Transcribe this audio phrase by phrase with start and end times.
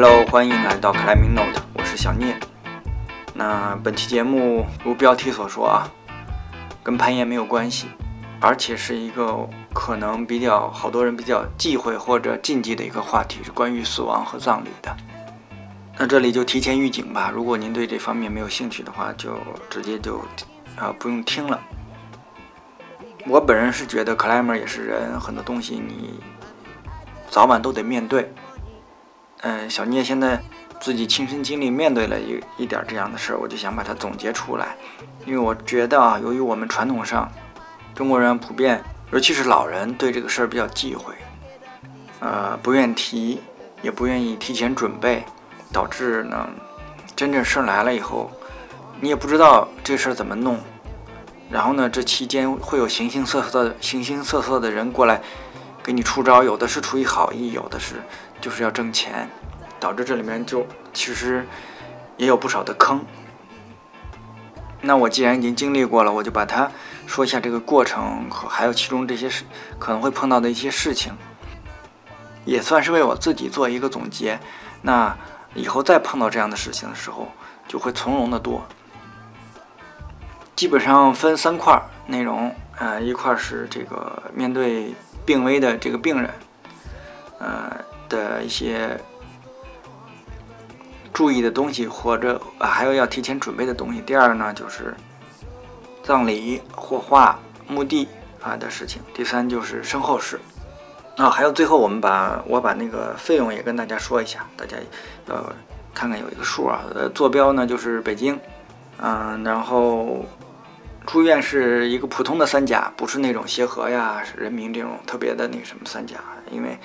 [0.00, 2.38] Hello，欢迎来到 Climbing Note，我是小聂。
[3.34, 5.90] 那本期节目如标题所说啊，
[6.84, 7.88] 跟攀岩没有关系，
[8.40, 9.36] 而且是一个
[9.74, 14.96] 可能比较好多人比较忌讳或者禁忌的一个话题，是关于死亡和葬礼的。
[15.98, 19.36] 那这里就提前预警吧，如果您对这方面没有兴趣的话，就
[19.68, 20.20] 直接就
[20.76, 21.60] 啊不用听了。
[23.26, 26.20] 我本人是觉得 climber 也是人，很多东西你
[27.28, 28.32] 早晚都得面对。
[29.42, 30.40] 嗯，小聂现在
[30.80, 34.76] 自己亲身经历面对了一一点这样的事儿，我就想把它总结出来。
[35.26, 37.30] 因为我觉得啊，由于我们传统上
[37.94, 41.14] 中国人普遍，尤其是老人对这个事儿比较忌讳，
[42.20, 43.40] 呃，不愿提，
[43.82, 45.24] 也不愿意提前准备。
[45.70, 46.48] 导致呢，
[47.14, 48.30] 真正事儿来了以后，
[49.02, 50.58] 你也不知道这事儿怎么弄。
[51.50, 55.20] 然后呢，这期间会有形形色色的形形色色的人过来
[55.82, 57.96] 给你出招，有的是出于好意，有的是
[58.48, 59.28] 就是要挣钱，
[59.78, 61.46] 导致这里面就其实
[62.16, 63.04] 也有不少的坑。
[64.80, 66.70] 那我既然已经经历过了，我就把它
[67.06, 69.44] 说一下这个过程和还有其中这些事
[69.78, 71.12] 可能会碰到的一些事情，
[72.46, 74.40] 也算是为我自己做一个总结。
[74.80, 75.14] 那。
[75.54, 77.26] 以后再碰到这样的事情的时候，
[77.66, 78.64] 就会从容的多。
[80.54, 86.30] 基本上分三块内容，呃，一块是这个面对病危的这个病人，
[88.08, 88.98] 的一些
[91.12, 94.00] 注意的东西，或者还有要提前准备的东西。
[94.00, 94.94] 第二呢，就是
[96.02, 98.08] 葬礼、火化、墓地
[98.42, 99.02] 啊的事情。
[99.12, 100.40] 第三就是身后事。
[101.16, 104.76] 啊，还有最后，我们把我把那个费用也跟大家说一下，大家
[105.26, 105.52] 呃
[105.92, 106.84] 看看有一个数啊。
[106.94, 108.38] 呃，坐标呢就是北京，
[109.02, 110.24] 嗯，然后
[111.04, 116.18] 住院是一个普通的三甲，不是那种协和呀、人民这种特别的那什么三甲，
[116.52, 116.78] 因为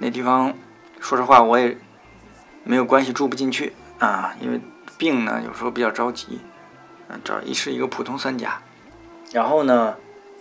[0.00, 0.52] 那地方
[0.98, 1.78] 说实话我也
[2.64, 4.60] 没有关系住不进去啊，因为
[4.98, 6.40] 病呢有时候比较着急，
[7.08, 8.60] 嗯，这一是一个普通三甲，
[9.30, 9.94] 然后呢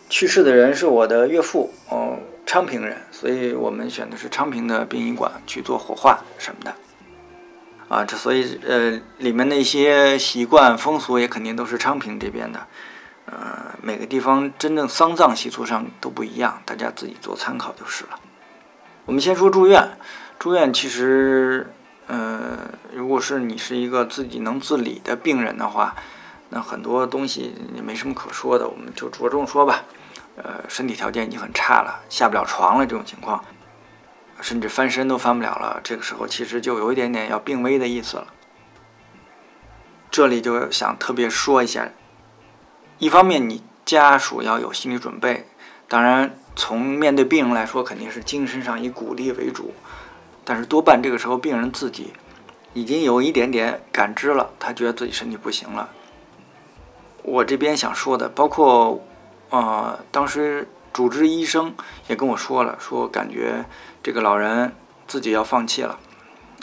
[0.10, 2.18] 去世的人是我的岳父哦。
[2.46, 6.74] 昌平人，所以我们选的是昌平的殡仪馆去做火化什么的，
[7.88, 12.66] 啊，这所以呃里面的一些习惯风俗也肯定都是昌平这边的，
[13.28, 18.20] 呃每个地方真正丧葬习俗上都不一样，大家自己做参考就是了。
[19.10, 19.98] 我们先说住院，
[20.38, 21.74] 住院其实
[22.06, 22.60] 呃
[22.94, 25.96] 如果是你是一个自己能自理的病人的话，
[26.50, 29.84] 那很多东西也没什么可说的，我们就着重说吧。
[30.36, 33.44] 呃，身体条件已经很差了，下不了床了，这种情况，
[34.42, 35.82] 甚至翻身都翻不了了。
[35.84, 38.28] 这个时候其实就有一点点要病危的意思了。
[40.12, 41.90] 这里就想特别说一下，
[43.00, 45.48] 一方面你家属要有心理准备，
[45.88, 49.74] 当然从面对病人来说，肯定是精神上以鼓励为主，
[50.44, 52.14] 但是多半这个时候病人自己
[52.74, 55.90] 已经有一点点感知了，他觉得自己身体不行了。
[57.24, 59.02] 我这边想说的，包括。
[59.50, 61.74] 啊，当时主治医生
[62.08, 63.66] 也跟我说了，说感觉
[64.04, 64.76] 这个老人
[65.08, 65.98] 自己要放弃了，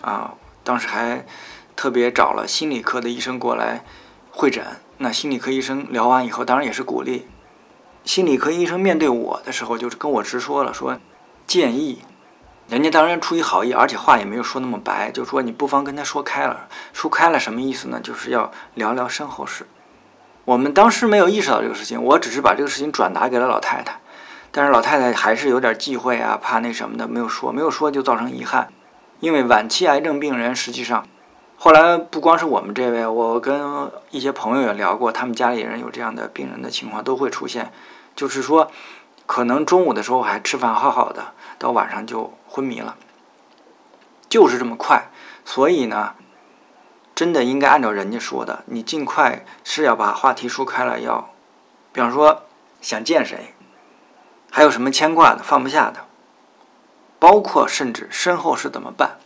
[0.03, 1.27] 啊，当时还
[1.75, 3.85] 特别找了心理科的医生过来
[4.31, 4.65] 会诊。
[4.99, 7.27] 那心理科医生聊完以后，当然也是鼓励。
[8.07, 10.97] 心理科医生面对我的时候，就是跟我直说了，说
[11.45, 12.03] 建议，
[12.69, 18.01] 人家当然出于好意，而且话也没有说那么白，就说你不妨跟他说开了，说开了什么意思呢？
[18.01, 19.67] 就是要聊聊身后事。
[20.45, 24.01] 我们当时没有意识到这个事情，我只是把这个事情转达给了老太太，
[24.53, 28.69] 但是老太太还是有点忌讳啊，怕那什么的，没有说，没有说就造成遗憾。
[29.19, 31.05] 因为晚期癌症病人实际上，
[31.57, 37.73] 后来不光是我们这位，我跟一些朋友也聊过，他们家里人有这样的病人的情况都会出现，
[38.17, 38.73] 就是说，
[39.27, 42.97] 可能中午的时候还吃饭好好的，到晚上就昏迷了，
[44.29, 45.11] 就是这么快。
[45.45, 46.15] 所以呢。
[47.15, 51.31] 真的应该按照人家说的，你尽快是要把话题说开了，要，
[51.91, 52.43] 比方说
[52.83, 53.55] 想见谁，
[54.51, 56.05] 还有什么牵挂的、放不下的，
[57.19, 59.17] 包括甚至身后事怎么办，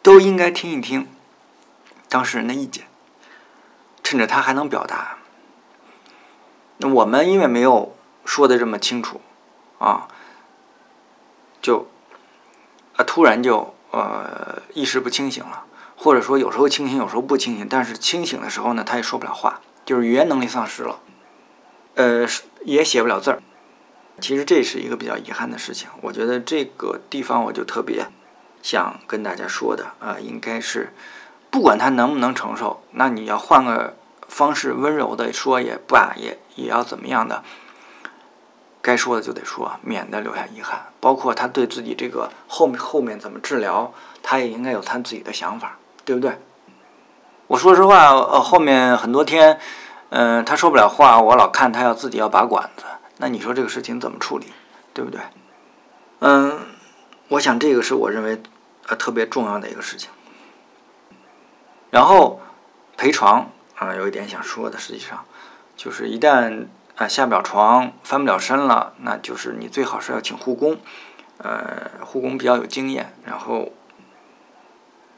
[0.00, 1.08] 都应该听一听
[2.08, 2.86] 当事人的意见，
[4.04, 5.17] 趁着他还能表达。
[6.78, 7.94] 那我们因为没有
[8.24, 9.20] 说的这么清楚，
[9.78, 10.08] 啊，
[11.60, 11.86] 就
[12.96, 15.64] 啊突然就呃意识不清醒了。
[16.00, 21.00] 或者说有时候清醒，有时候不清醒，但是清醒的时候呢，他也说不了话，就是语言能力丧失了，
[21.96, 22.24] 呃，
[22.64, 23.42] 也写不了字儿。
[24.20, 25.88] 其实这是一个比较遗憾的事情。
[26.02, 28.06] 我觉得这个地方我就特别
[28.62, 30.94] 想跟大家说的啊，应该是
[31.50, 33.96] 不管他能不能承受，那你要换个
[34.28, 37.42] 方式温柔的说也罢，也也要怎么样的，
[38.80, 40.86] 该说的就得说，免得留下遗憾。
[41.00, 43.92] 包括他对自己这个后面后面怎么治疗，
[44.22, 46.38] 他也应该有他自己的想法，对不对？
[47.46, 49.58] 我说实话，呃，后面很多天，
[50.10, 52.84] 嗯，他说不了话，我老看他要自己要拔管子，
[53.16, 54.52] 那你说这个事情怎么处理，
[54.92, 55.20] 对不对？
[56.20, 56.58] 嗯，
[57.28, 58.42] 我想这个是我认为
[58.88, 60.10] 呃特别重要的一个事情。
[61.90, 62.40] 然后
[62.98, 65.24] 陪床啊，有一点想说的，实际上
[65.76, 66.66] 就是一旦
[66.96, 70.78] 啊下不了床、翻不了身了，那就是你最好是要请护工，
[71.36, 73.14] 呃，护工比较有经验。
[73.24, 73.72] 然后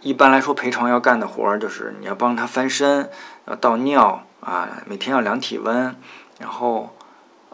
[0.00, 3.10] 一般来说陪床要干的活儿就是你要帮他翻身、
[3.46, 5.96] 要倒尿啊，每天要量体温，
[6.38, 6.94] 然后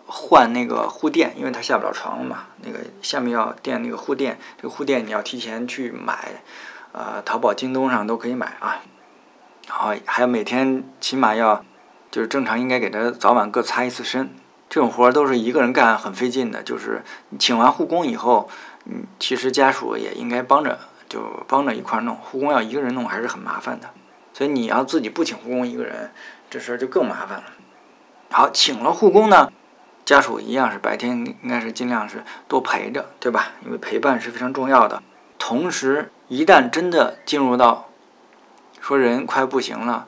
[0.07, 6.43] 换那个护垫，因为他下不了床了嘛，那个下面要垫那个护垫，这个护垫你要提前去买，
[6.91, 8.83] 呃，淘宝、京东上都可以买啊。
[9.67, 11.65] 然后还有每天起码要，
[12.11, 14.31] 就是正常应该给他早晚各擦一次身，
[14.69, 16.63] 这种活儿都是一个人干很费劲的。
[16.63, 17.03] 就是
[17.39, 18.49] 请完护工以后，
[18.85, 20.79] 嗯，其实家属也应该帮着，
[21.09, 22.17] 就帮着一块儿弄。
[22.17, 23.91] 护工要一个人弄还是很麻烦的，
[24.33, 26.13] 所以你要自己不请护工一个人，
[26.49, 27.45] 这事儿就更麻烦了。
[28.31, 29.51] 好，请了护工呢，
[30.05, 33.53] 家属一样是白天应该是尽量是多陪着，对吧？
[33.65, 35.03] 因为陪伴是非常重要的。
[35.39, 37.89] 同时，一旦真的进入到
[38.87, 40.07] 说人快不行了，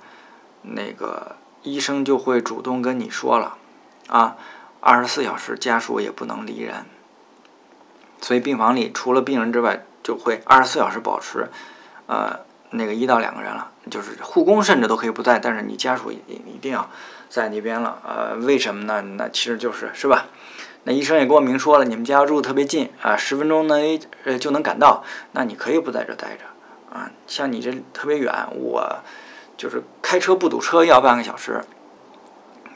[0.62, 1.34] 那个
[1.64, 3.56] 医生就会主动跟你说了，
[4.06, 4.36] 啊，
[4.78, 6.86] 二十四小时家属也不能离人，
[8.20, 11.50] 所以病房里除了病人之外，就会二十四小时保持，
[12.06, 12.38] 呃，
[12.70, 16.88] 那个一到两个人了，就是护工甚至都可以不在，但是你家属一一定要
[17.28, 19.02] 在那边了，呃，为什么呢？
[19.02, 20.26] 那其实就是是吧？
[20.84, 25.02] 那医生也跟我明说了，你们家住特别近啊，十分钟能呃就能赶到，
[25.32, 26.44] 那你可以不在这待着。
[26.92, 28.98] 啊，像你这特别远，我
[29.56, 31.62] 就是开车不堵车要半个小时，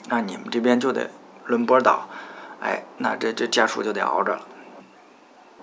[0.08, 1.10] 那你们这边就得
[1.46, 2.08] 轮播倒，
[2.60, 4.42] 哎，那这这家属就得熬着了。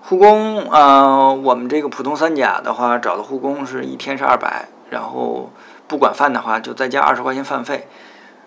[0.02, 5.52] 护工啊，我们这个普通三甲的话，找的护工是一天是二百，然后
[5.86, 7.86] 不管饭的话就再加二十块钱饭费，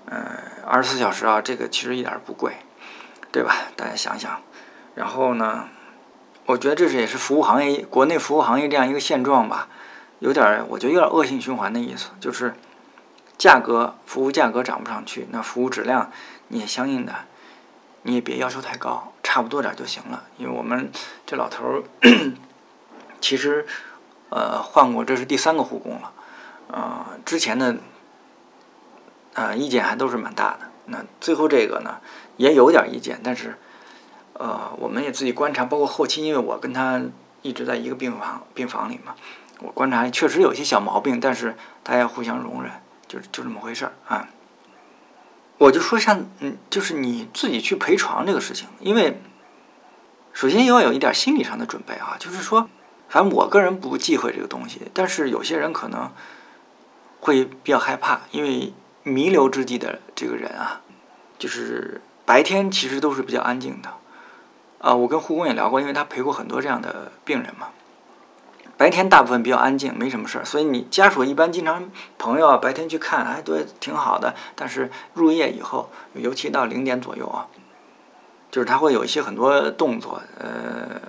[0.08, 0.26] 嗯，
[0.66, 2.54] 二十四小时啊，这个其实一点不贵，
[3.32, 3.56] 对吧？
[3.76, 4.42] 大家想想，
[4.96, 5.70] 然后呢，
[6.48, 9.68] 我觉得这是也是服务行业国内服务行业这样一个现状吧。
[10.24, 12.54] 有点，我觉得有点恶性循环的意思，就是
[13.38, 16.10] 价格服务价格涨不上去，那服务质量
[16.48, 17.14] 你也相应的，
[18.04, 20.24] 你也别要求太高，差不多点就行了。
[20.38, 20.90] 因为我们
[21.26, 21.84] 这老头儿
[23.20, 23.68] 其实
[24.30, 26.14] 呃换过，这是第三个护工了，
[26.70, 27.76] 呃之前的
[29.34, 31.98] 呃意见还都是蛮大的，那最后这个呢
[32.38, 33.58] 也有点意见，但是
[34.36, 37.02] 呃我们也自己观察，包括后期，因为我跟他
[37.42, 39.16] 一直在一个病房病房里嘛。
[39.60, 42.72] 我观察确实有些小毛病，但是大家互相容忍，
[43.08, 44.28] 就就这么回事儿啊。
[45.60, 49.22] 我就说像嗯，就是你自己去陪床这个事情，因为
[50.34, 52.68] 首先要有一点心理上的准备啊，就是说，
[53.08, 56.12] 反正我个人不忌讳这个东西，但是有些人可能
[57.22, 58.74] 会比较害怕，因为
[59.04, 60.82] 弥留之际的这个人啊，
[61.38, 63.90] 就是白天其实都是比较安静的
[64.80, 64.94] 啊。
[64.94, 67.70] 我跟护工也聊过，因为他陪过很多这样的病人嘛。
[68.84, 74.36] 白天大部分比较安静，没什么事儿，所以你家属一般经常朋友啊白天去看，哎，都挺好的。
[74.56, 77.48] 但是入夜以后，尤其到零点左右啊，
[78.52, 81.00] 就是他会有一些很多动作，呃，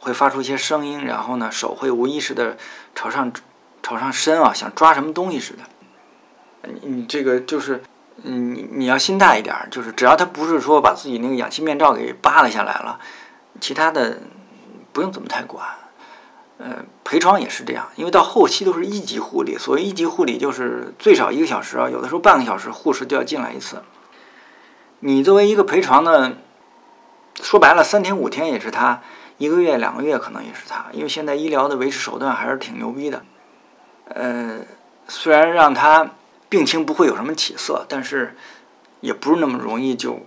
[0.00, 2.56] 会发出一些声音，然后呢，手会无意识的
[2.96, 3.32] 朝上
[3.80, 6.68] 朝上伸啊，想抓什么东西似的。
[6.82, 7.80] 你这个就是，
[8.24, 12.98] 嗯你你要心大一点，就是只要他不是说把自己那个氧气面罩给扒了下来了，
[13.60, 14.18] 其他的
[14.92, 15.64] 不用怎么太管。
[16.62, 19.56] 呃，陪床也是这样，因为到后期都是一级护理。
[19.56, 23.82] 所谓一级护理，就是最少一个小时啊，有的时候半个小时，护士就要进来一次。
[24.98, 26.34] 你作为一个陪床呢，
[27.42, 29.00] 说白了，三天五天也是他，
[29.38, 33.22] 一个月两个月可能也是他，因为现在医疗的维持手段还是挺牛逼的。
[34.04, 34.58] 呃，
[35.08, 36.10] 虽然让他
[36.50, 38.36] 病情不会有什么起色，但是
[39.00, 40.26] 也不是那么容易就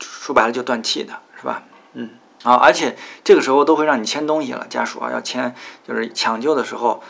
[0.00, 1.62] 说白了就断气的，是吧？
[1.92, 2.10] 嗯。
[2.42, 5.54] 啊，而且这个时候都会让你签东西了，家属啊要签，
[5.86, 7.02] 就是抢救的时候，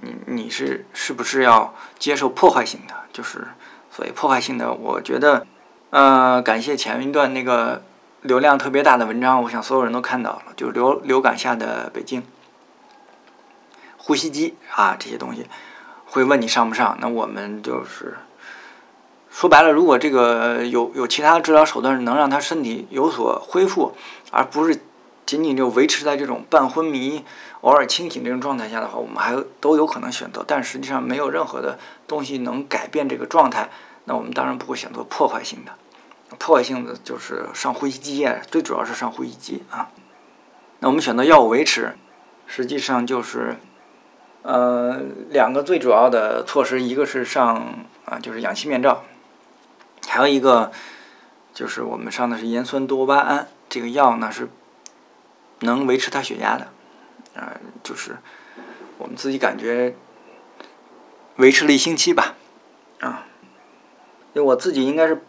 [0.00, 2.94] 你你是是不是要接受破坏性的？
[3.12, 3.48] 就是
[3.90, 5.46] 所以破坏性的，我觉得，
[5.90, 7.82] 呃，感谢前一段那个
[8.22, 12.22] 流量特别大的文章，我想所有人都看到了，就是流流感下的北京，
[13.96, 15.46] 呼吸机啊这些东西
[16.04, 16.96] 会问你上不上？
[17.00, 18.16] 那我们就是
[19.36, 23.94] 说白了，如果这个有有其他治疗手段能让他身体有所恢复。
[24.30, 24.80] 而不是
[25.26, 27.22] 仅仅就维持在这种半昏迷、
[27.60, 30.42] 偶尔清醒这种状态下的话，我们还都有可能选择。
[30.46, 31.78] 但实际上没有任何的
[32.08, 33.68] 东西能改变这个状态，
[34.06, 35.72] 那我们当然不会选择破坏性的。
[36.38, 39.90] 破坏性的就是上呼吸机啊，最主要是上呼吸机啊。
[40.80, 41.94] 那我们选择药物维持，
[42.46, 43.56] 实际上就是
[44.40, 49.04] 呃两个最主要的措施，一个是上啊就是氧气面罩，
[50.06, 50.72] 还有一个
[51.52, 54.48] 就是我们上的是盐酸多巴胺这个药呢是
[55.60, 56.68] 能维持他血压的，
[57.40, 58.16] 啊就是
[58.98, 59.94] 我们自己感觉
[61.36, 62.34] 维持了一星期吧，
[63.00, 63.26] 啊，
[64.34, 65.22] 因为我自己应该是。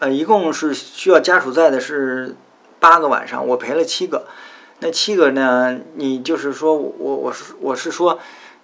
[0.00, 2.34] 呃，一共是需要家属在的是
[2.80, 4.26] 八个晚上，我陪了七个。
[4.80, 5.78] 那七个呢？
[5.94, 8.18] 你就是说我我是我是说，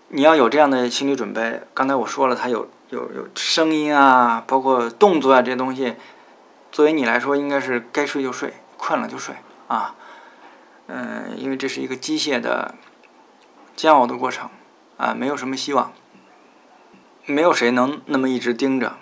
[0.09, 1.63] 你要有这样的心理准备。
[1.73, 5.95] 刚才我说了，他有有有声音啊，包括动作啊这些东西，
[6.73, 9.37] 作为你来说，应该是该睡就睡，困了就睡
[9.69, 9.95] 啊。
[10.89, 12.75] 嗯，因为这是一个机械的
[13.77, 14.51] 煎熬的过程
[14.97, 15.93] 啊，没有什么希望，
[17.27, 18.97] 没有谁能那么一直盯着。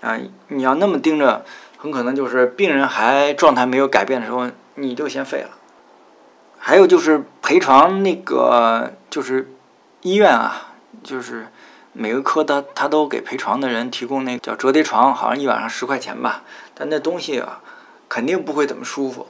[0.00, 1.44] 啊，你要那么盯着，
[1.78, 5.50] 很可能就是病人还状态没有改变的时候，你就先废了。
[6.58, 9.54] 还有就是陪床那个，就是
[10.00, 10.72] 医院啊，
[11.04, 11.46] 就是
[11.92, 16.42] 每个科他他都给陪床的人提供那叫折叠床，好像一晚上十块钱吧。
[16.74, 17.60] 但那东西啊，
[18.08, 19.28] 肯定不会怎么舒服。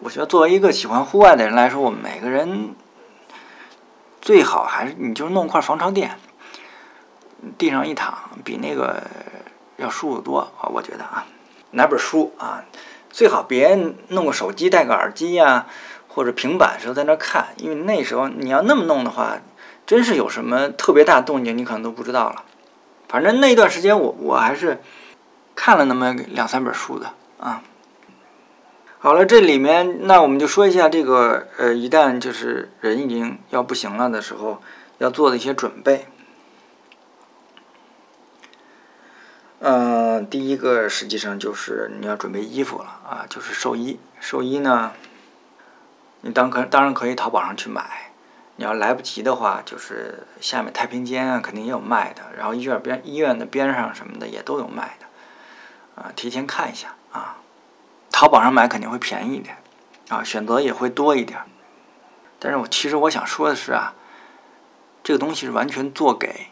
[0.00, 2.74] 我觉得作为一个喜欢户外的人来说，我们每个人
[4.20, 6.18] 最好还是你就弄块防潮垫，
[7.58, 9.02] 地上一躺，比那个。
[9.76, 11.26] 要舒服多啊，我觉得啊，
[11.72, 12.62] 拿本书啊，
[13.10, 13.74] 最好别
[14.06, 15.66] 弄个手机带个耳机呀，
[16.06, 19.36] 或者平板时候在那看，因为那时候你要那么弄的话，
[19.86, 22.44] 真是有什么特别大动静，你可能都不知道了。
[23.08, 24.80] 反正那段时间我我还是
[25.54, 27.62] 看了那么两三本书的啊。
[28.98, 34.62] 好了，这里面那我们就说一下这个呃，一旦就是人已经要不行了的时候，
[34.96, 36.06] 要做的一些准备。
[39.60, 43.98] 嗯，第一个实际上就是你要准备衣服了啊，就是寿衣。
[44.20, 44.92] 寿衣呢，
[46.22, 48.03] 你当可当然可以淘宝上去买。
[48.56, 52.22] 你要来不及的话，就是下面太平间啊，肯定也有卖的。
[52.36, 57.38] 然后医院边医院的边上什么的也都有卖的，啊，提前看一下啊。
[58.12, 59.56] 淘宝上买肯定会便宜一点，
[60.08, 61.40] 啊，选择也会多一点。
[62.38, 63.94] 但是我其实我想说的是啊，
[65.02, 66.48] 这个东西是完全做给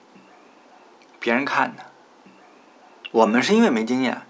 [1.21, 1.85] 别人看的。
[3.12, 4.23] 我们是因为没经验，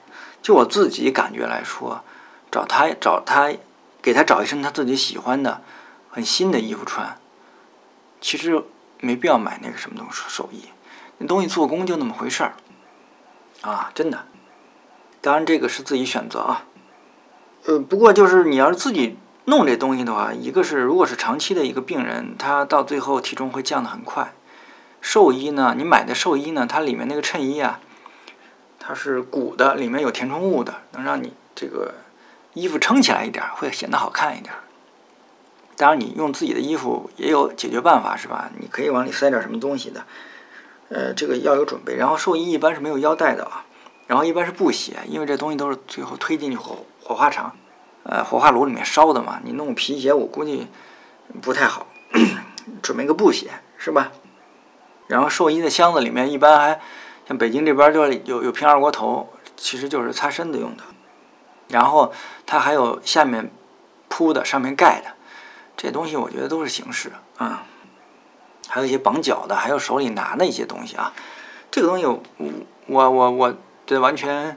[0.42, 2.04] 就我自己感觉来说，
[2.50, 3.50] 找他找他，
[4.02, 5.62] 给他找一身他自己喜欢的、
[6.10, 7.16] 很新的衣服穿，
[8.22, 8.64] 其实
[9.00, 10.70] 没必要买那个什么东西手艺，
[11.18, 12.54] 那东西做工就那么回事儿，
[13.60, 14.24] 啊，真的。
[15.20, 16.64] 当然这个是自己选择啊，
[17.66, 24.32] 呃，不过就是你要是自己弄这东西的话，一个是如果是长期的一个病人，他到最后体重会降得很快。
[25.00, 27.80] 寿衣呢，你买的寿衣呢，它里面那个衬衣啊。
[28.84, 31.94] 它是鼓的，里面有填充物的，能让你这个
[32.52, 34.52] 衣服撑起来一点，会显得好看一点。
[35.76, 38.50] 当然，你用自己的衣服也有解决办法，是吧？
[38.58, 40.04] 你可以往里塞点什么东西的，
[40.88, 41.96] 呃，这个要有准备。
[41.96, 43.64] 然后寿衣一般是没有腰带的啊，
[44.06, 47.56] 然后一般是布鞋，因为这东西都是最后推进去火火化场，
[48.04, 49.40] 呃，火化炉里面烧的嘛。
[49.44, 50.68] 你弄皮鞋，我估计
[51.40, 51.86] 不太好，
[52.82, 54.12] 准备个布鞋是吧？
[55.08, 56.80] 然后寿衣的箱子里面一般还。
[57.24, 60.82] 像北京这边就有有瓶二锅头，其实就是擦身子用的。
[61.68, 62.12] 然后
[62.44, 63.48] 它还有下面
[64.08, 65.12] 铺的、上面盖的，
[65.82, 67.64] 这东西我觉得都是形式啊。
[68.68, 71.12] 还有一些绑脚的，还有手里拿的一些东西啊。
[71.72, 72.22] 这个东西我
[72.86, 74.56] 我我我这完全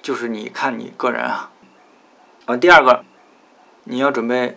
[0.00, 1.50] 就是你看你个人啊。
[2.46, 3.04] 啊，第二个
[3.82, 4.56] 你要准备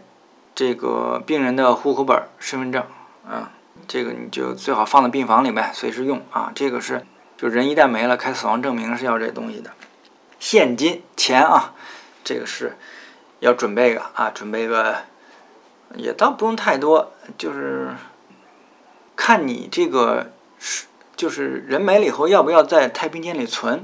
[0.54, 2.84] 这个病人的户口本、身份证
[3.28, 3.52] 啊，
[3.88, 6.52] 这个你就最好放在病房里面，随时用啊。
[6.54, 7.08] 这个是。
[7.36, 9.72] 就人一旦没了，开死亡证明是要这东西的，
[10.40, 11.74] 现金钱啊，
[12.24, 12.76] 这个是
[13.40, 15.04] 要准备个啊，准备个
[15.96, 17.96] 也倒不用太多，就是
[19.16, 23.84] 看你这个是就是人没了以后要不要在太平间里存，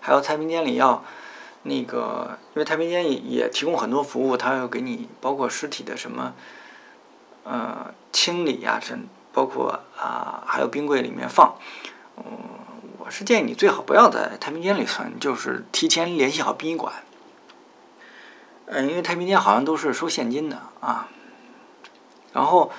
[0.00, 1.04] 还有太平间里要
[1.62, 6.34] 那个，因为太平间也也提供很多服务，它要给你包括尸体的什么
[7.44, 8.96] 呃清理呀，这
[9.32, 11.56] 包括啊还有冰柜里面放，
[12.16, 12.24] 嗯。
[12.98, 16.92] 我是建议你最好不要在太平间里存，就是提前联系好殡仪馆。
[18.64, 21.08] 嗯，因为太平间好像都是收现金的啊。
[22.36, 22.70] 然后，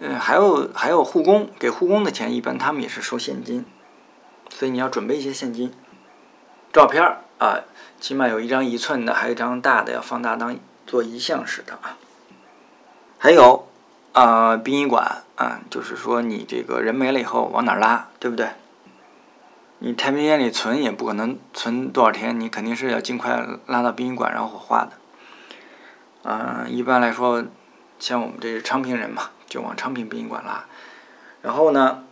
[0.00, 3.64] 嗯，还有还有护工给护工的钱，一般他们也是收现金，
[4.50, 5.72] 所以你要准备一些现金。
[6.72, 7.60] 照片儿啊，
[8.00, 11.96] 起码有一张一寸的，还有一张大的，要放大当做遗像使的啊。
[13.18, 13.68] 还有
[14.12, 18.48] 啊，殡仪馆啊，就是说你这个人没了以后往哪拉，对不对？
[19.78, 24.90] 你太平间里存也不可能存多少天，你肯定是要尽快拉到殡仪馆然后火化的。
[26.24, 27.44] 嗯，一般来说，
[28.02, 30.64] 像我们这是昌平人嘛，就往昌平殡仪馆拉。
[31.40, 32.02] 然后呢，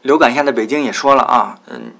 [0.00, 1.92] 流感现在北京也说了啊，嗯，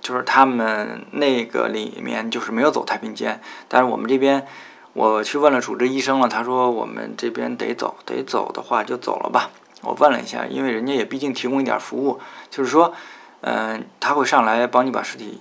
[0.00, 4.46] 就是他们那个里面就是没有走太平间，但是我们这边
[4.92, 9.50] 我去问了主治医生了，他说我们这边得走，得走的话就走了吧。
[9.82, 12.94] 我问了一下，因为人家也毕竟提供一点服务，就是说。
[13.40, 15.40] 嗯，他会上来帮你把尸体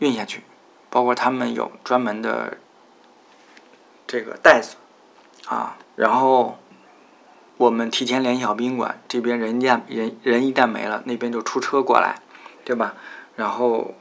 [0.00, 0.42] 运下去，
[0.90, 2.58] 包括他们有专门的
[4.04, 4.74] 这个袋子
[5.46, 5.76] 啊。
[5.96, 6.58] 然后
[7.56, 12.16] 我们提前联系好宾馆，这边人家人人一旦没了，那边就出车过来，
[12.64, 12.94] 对吧？
[13.36, 13.94] 然后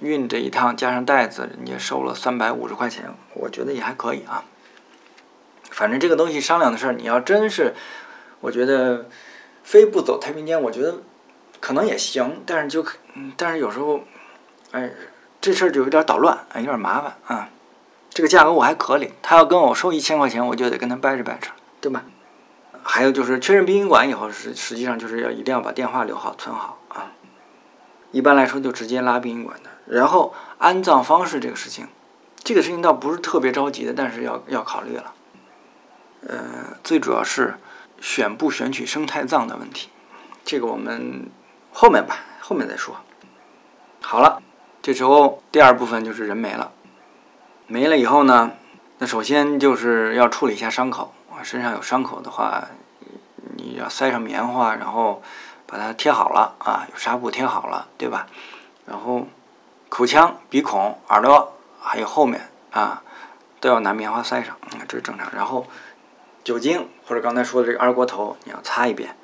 [0.00, 4.44] 运这一趟加上袋子，人家收了三百五十块钱，我觉得也还可以啊。
[5.70, 7.74] 反正这个东西商量的事儿，你要真是，
[8.40, 9.08] 我觉得
[9.62, 10.96] 非不走太平间，我觉得。
[11.60, 12.86] 可能也行，但是就，
[13.36, 14.00] 但是有时候，
[14.70, 14.92] 哎，
[15.40, 17.48] 这事儿就有点捣乱，哎，有点麻烦啊。
[18.18, 22.02] 这个价格我还可领，他要跟我收一千块钱，我就得跟他掰扯掰扯，对吧？
[22.82, 27.12] 还有就是确认殡仪馆以后，实实际上就是要一定要把电话留好、存好啊。
[28.10, 29.70] 一般来说就直接拉殡仪馆的。
[29.86, 31.86] 然后安葬方式这个事情，
[32.42, 35.14] 这个事情倒不是特别着急的，但是要要考虑了。
[36.26, 37.54] 呃，最主要是
[38.00, 39.90] 选不选取生态葬的问题，
[40.44, 41.30] 这个我们。
[41.72, 42.96] 后面吧，后面再说。
[44.02, 44.42] 好了，
[44.82, 46.72] 这时候第二部分就是人没了，
[47.70, 48.52] 没了以后呢，
[48.96, 52.66] 那首先就是要处理一下伤口啊，身上有伤口的话，
[53.58, 55.22] 你要塞上棉花，然后
[55.66, 58.26] 把它贴好了啊，有纱布贴好了，对吧？
[58.86, 59.28] 然后
[59.90, 63.02] 口腔、鼻孔、耳朵还有后面啊，
[63.60, 64.56] 都要拿棉花塞上，
[64.88, 65.30] 这是正常。
[65.36, 65.66] 然后
[66.42, 69.14] 酒精或者刚才说的这个二锅头，你要擦一遍。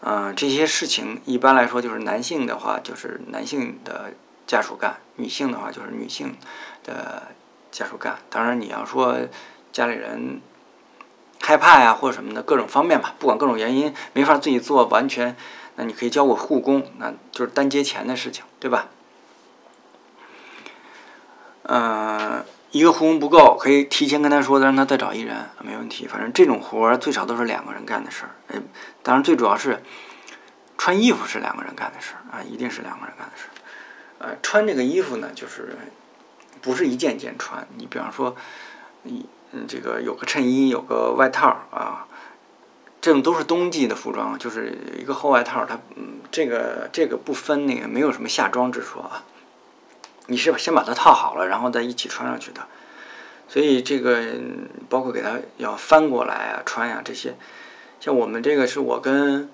[0.00, 4.14] 嗯，这些事情一般来说就是男性的话就是男性的
[4.46, 6.36] 家属干，女性的话就是女性
[6.82, 7.24] 的
[7.76, 8.16] 家属干。
[8.30, 9.18] 当然你要说
[9.70, 10.40] 家里人
[11.42, 15.36] 害怕呀或者什么的各种方面吧，不管各种原因没法自己做完全，
[15.74, 18.88] 那你可以交个护工，那就是单接钱的事情，对吧？
[21.64, 22.44] 嗯。
[22.72, 26.06] 一个护工不够，可以提前跟他说，让他再找一人，没问题。
[26.06, 28.30] 反正这种活最少都是两个人干的事儿。
[28.48, 28.60] 哎，
[29.02, 29.82] 当然最主要是
[30.76, 33.50] 穿衣服是两个人干的事儿啊，一定是两个人干的事儿。
[34.18, 35.78] 呃，穿这个衣服呢，就是
[36.66, 37.64] 不是一件一件穿。
[37.78, 38.34] 你比方说，
[39.04, 39.24] 你
[39.68, 42.08] 这个有个衬衣，有个外套啊，
[43.00, 49.22] 这种都是冬季的服装，就是一个厚外套，它嗯，这个这个不分那个，没有什么夏装之说啊。
[50.26, 52.66] 你是先把它套好了，然后再一起穿上去的，
[53.46, 54.24] 所以这个
[54.88, 57.36] 包括给它要翻过来啊穿呀这些，
[58.00, 59.48] 像我们这个是我跟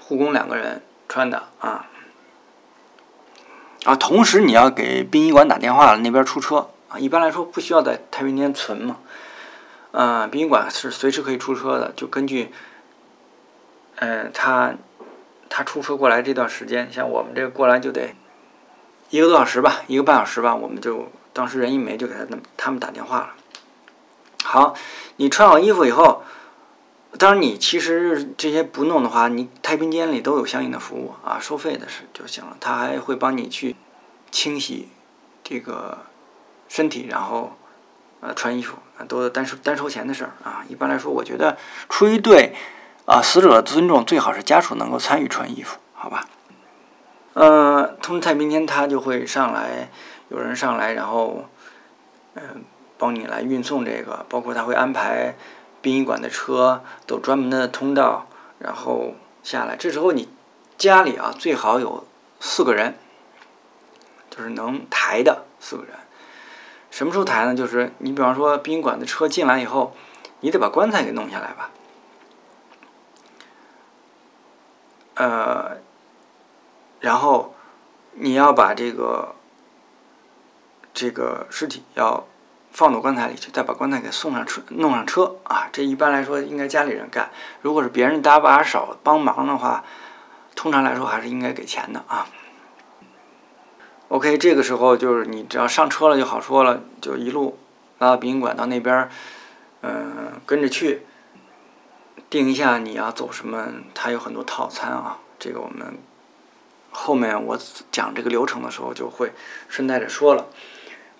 [0.00, 1.86] 护工两个人穿的啊，
[3.86, 8.96] 啊，同时你要给殡仪馆打电话，那边出车啊，一般来说不需要在太平间存嘛，
[9.92, 12.50] 嗯，殡仪馆是随时可以出车的，就根据，
[13.94, 14.74] 嗯，他
[15.48, 18.16] 他出车过来这段时间，像我们这过来就得。
[19.10, 23.34] 一个多小时吧，一个半小时吧，我们就当时人一没，就给他他们打电话了。
[24.42, 24.74] 好，
[25.14, 26.24] 你穿好衣服以后，
[27.18, 32.56] 当然你其实这些不弄的话，你太平间里都有相应的服务啊，收费的是就行了。
[32.60, 33.76] 他还会帮你去
[34.30, 34.88] 清洗
[35.42, 35.98] 这个
[36.68, 37.56] 身体，然后
[38.20, 40.64] 呃穿衣服啊，都单收单收钱的事儿啊。
[40.68, 41.56] 一般来说，我觉得
[41.88, 42.54] 出于对
[43.06, 46.26] 啊死者的尊重，最好是家属能够参与穿衣服，好吧？
[47.34, 49.90] 呃，通知太平间，他就会上来，
[50.28, 51.44] 有人上来，然后，
[52.34, 52.64] 嗯，
[52.96, 55.34] 帮你来运送这个，包括他会安排
[55.86, 58.26] 殡仪馆的车走专门的通道，
[58.58, 59.76] 然后下来。
[59.76, 60.28] 这时候你
[60.76, 62.04] 家里啊，最好有
[62.40, 62.98] 四个人，
[64.28, 65.92] 就是能抬的四个人。
[66.90, 67.54] 什么时候抬呢？
[67.54, 69.94] 就是你比方说殡仪馆的车进来以后，
[70.40, 71.70] 你得把棺材给弄下来吧，
[75.14, 75.76] 呃。
[76.98, 77.54] 然后，
[78.14, 79.36] 你要把这个
[80.92, 82.26] 这个尸体要
[82.76, 85.66] 放到棺材里去，再把棺材给送上车，弄上车啊。
[85.72, 87.30] 这一般来说应该家里人干。
[87.62, 89.82] 如果是别人搭把手帮忙的话，
[90.54, 92.26] 通常来说还是应该给钱的啊。
[94.08, 97.58] OK，这个时候就是你只要上车了就好说了，就一路
[97.98, 99.08] 拉到殡仪馆到那边，
[99.80, 101.06] 嗯，跟着去
[102.28, 105.16] 定一下你要走什么，它有很多套餐啊。
[105.38, 105.96] 这个我们。
[106.90, 107.58] 后面我
[107.90, 109.32] 讲这个流程的时候，就会
[109.66, 110.46] 顺带着说了，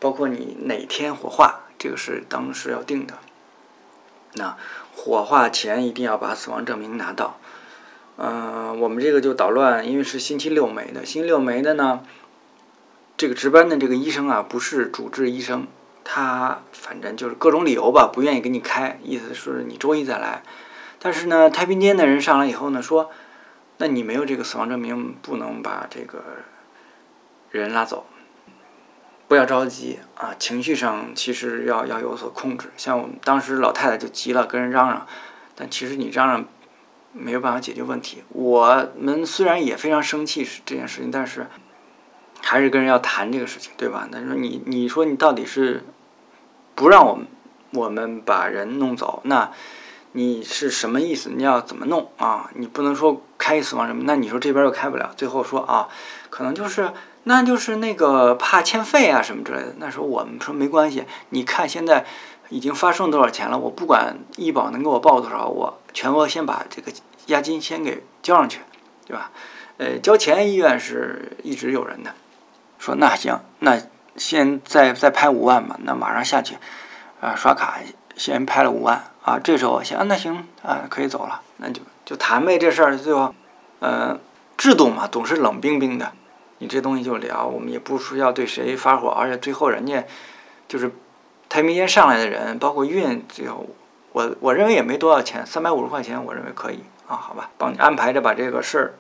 [0.07, 3.14] 包括你哪天火化，这个是当时要定的。
[4.35, 4.57] 那
[4.95, 7.40] 火化前一定要把死亡证明拿到，
[8.16, 11.05] 嗯，我们这个就捣乱，因为是星期六没的。
[11.05, 12.05] 星期六没的呢，
[13.16, 15.66] 这个值班的这个医生啊，不是主治医生，
[16.05, 20.45] 他反正就是各种理由吧，不愿意给你开，意思是你周一再来。
[21.01, 23.11] 但是呢，太平间的人上来以后呢，说，
[23.79, 26.23] 那你没有这个死亡证明，不能把这个
[27.51, 28.07] 人拉走。
[29.29, 32.71] 不要着急啊，情绪上其实要要有所控制。
[32.77, 35.05] 像我们当时老太太就急了，跟人嚷嚷，
[35.57, 36.45] 但其实你嚷嚷
[37.12, 38.23] 没有办法解决问题。
[38.29, 41.49] 我们虽然也非常生气是这件事情，但是
[42.41, 44.07] 还是跟人要谈这个事情，对吧？
[44.12, 45.83] 那说你你说你到底是
[46.77, 47.27] 不让我们
[47.73, 49.51] 我们把人弄走，那
[50.12, 51.31] 你是什么意思？
[51.35, 52.49] 你要怎么弄啊？
[52.55, 55.89] 你不能说开死亡证明，那你说这边又开不了，最后说啊，
[56.31, 56.93] 可能就是。
[57.29, 59.75] 那就是那个怕欠费啊什么之类的。
[59.79, 62.05] 那时候我们说没关系，你看现在
[62.51, 66.93] 已经发送多少钱了，我不管医保能给我报多少，我全额先把这个
[67.27, 68.61] 押金先给交上去，
[69.05, 69.33] 对吧？
[69.79, 72.15] 呃，交钱医院是一直有人的。
[72.79, 73.77] 说那行，那
[74.17, 76.57] 先再再拍五万吧，那马上下去
[77.21, 77.81] 啊，刷卡
[78.17, 83.35] 先拍了五万啊，这时候行，那行啊，可以走了，那就就谈呗，这事儿最后，
[83.81, 84.17] 呃，
[84.57, 86.12] 制度嘛，总是冷冰冰的。
[86.59, 90.05] 你这东西就聊，我们也不说要对谁发火，而且最后人家
[90.66, 90.90] 就是
[91.49, 93.66] 太平间上来的人，包括运，最后
[94.12, 98.95] 我我认为也没多少钱，三百五十块钱，我认为可以啊，好吧，帮你安排着把这个事儿，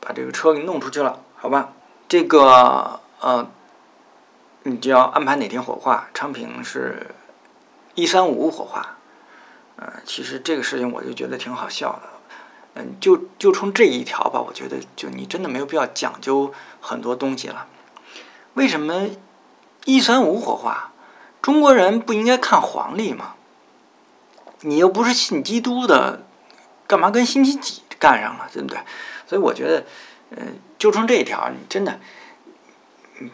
[0.00, 1.72] 把这个车给弄出去了，好吧，
[2.06, 3.48] 这个呃，
[4.64, 7.06] 你就要安排哪天火化，昌平是
[7.94, 8.98] 一三五火化，
[9.76, 12.02] 呃，其实这个事情我就觉得挺好笑的。
[12.74, 16.50] 嗯，就就冲这一条吧，我觉得就你真的没有必要讲究
[16.82, 17.66] 很多东西了。
[18.52, 19.08] 为什么
[19.86, 20.92] 一三五火化？
[21.40, 23.32] 中国人不应该看黄历吗？
[24.60, 26.22] 你又不是信基督的，
[26.86, 28.78] 干嘛跟星期几干上了，对不对？
[29.26, 29.84] 所以我觉得，
[30.32, 31.98] 嗯，就冲这一条，你真的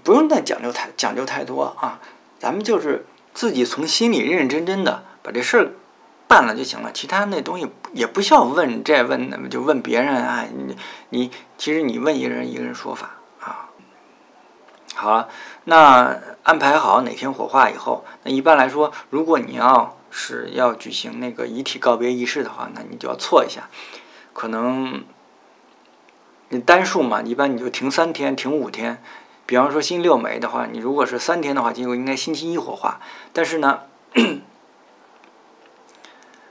[0.05, 1.99] 不用再讲究太讲究太多啊。
[2.39, 5.73] 咱们就是自己从心里认认真真的把这事儿。
[6.29, 10.45] 办了就行了，其他那东西也不需要问这问那么就问别人啊。
[10.55, 10.77] 你
[11.09, 13.13] 你其实你问一个人一个人说法。
[15.01, 15.29] 好了，
[15.65, 23.69] 那安排好哪天火化以后，那一般来说，如果你要是要举行那个遗体告别仪式的话，那你就要错一下，
[24.33, 25.05] 可能
[26.49, 29.01] 你单数嘛，一般你就停三天，停五天。
[29.47, 33.01] 比方说星期六没的话，你如果是三天的话，就应该星期一火化。
[33.33, 33.83] 但是呢。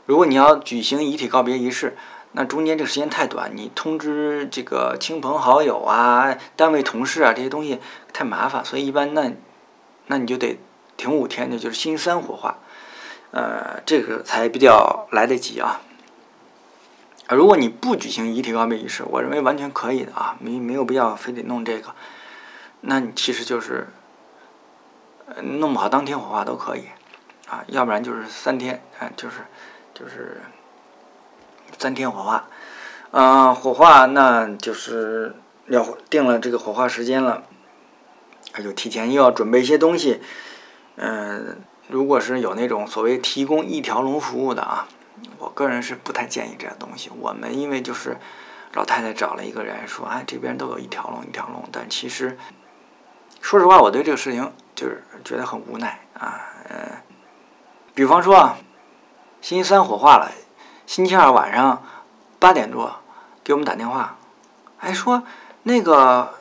[0.06, 1.98] 如果你要举行遗体告别仪式，
[2.39, 7.80] 那中间这个时间太短，你通知这个亲朋好友啊、单位同事啊这些东西
[8.13, 9.34] 太麻烦，所以一般那
[10.06, 10.60] 那你就得
[10.97, 12.60] 停五天，那就是星期三火化，
[13.32, 15.82] 呃，这个才比较来得及啊。
[17.30, 21.95] 如果你不举行遗体告别仪式，我认为完全可以的啊，没没有必要非得弄这个，
[22.82, 23.88] 那你其实就是
[25.41, 26.84] 弄不好当天火化都可以
[27.50, 29.38] 啊，要不然就是三天啊，就是。
[29.97, 30.39] 就是
[31.80, 32.48] 三天火化，
[33.12, 35.36] 嗯，火化那就是
[35.68, 37.44] 要定了这个火化时间了，
[38.56, 40.22] 那就提前又要准备一些东西，
[40.96, 44.88] 嗯，如果是有那种所谓提供一条龙服务的啊，
[45.38, 47.12] 我个人是不太建议这样东西。
[47.20, 48.18] 我们因为就是
[48.74, 52.38] 老太太找了一个人说，哎，这边都有一条龙一条龙，但其实
[53.40, 57.04] 说实话，我对这个事情就是觉得很无奈啊，呃，
[57.94, 58.58] 比方说啊。
[59.40, 60.32] 星期三火化了，
[60.88, 61.84] 星期二晚上
[62.39, 62.95] 八点多
[63.43, 64.15] 给我们打电话，
[64.78, 65.21] 还说
[65.63, 66.34] 那个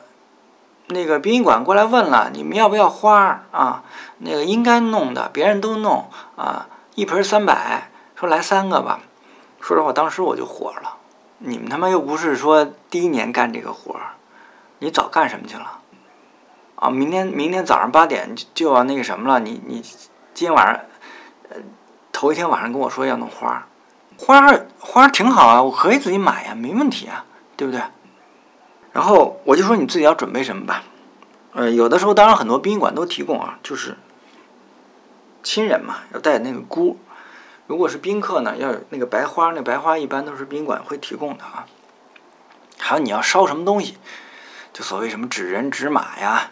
[0.87, 3.83] 那个殡仪馆过来问了，你们要不要花啊？
[4.19, 9.01] 那个应该弄的，别人都弄啊，一盆三百，说来三个吧。
[9.59, 10.95] 说实话，当时我就火了，
[11.39, 13.99] 你们他妈又不是说第一年干这个活，
[14.79, 15.79] 你早干什么去了？
[16.77, 19.81] 啊，明天明天早上八点就要那个什么了，你你
[20.33, 20.79] 今天晚上
[21.49, 21.57] 呃。
[22.13, 23.67] 头一天晚上跟我说要弄花，
[24.17, 27.23] 花花挺好啊，我可以自己买呀，没问题啊，
[27.55, 27.81] 对不对？
[28.91, 30.83] 然后我就说你自己要准备什么吧，
[31.53, 33.95] 呃，有的时候当然很多殡仪馆都提供啊，就是
[35.43, 36.97] 亲人嘛要带那个箍，
[37.67, 41.67] 如果是宾客呢要有那个白花，那白花一般都是宾馆会提供的啊。
[42.79, 43.97] 还有你要烧什么东西，
[44.73, 46.51] 就所谓什么纸人纸马呀，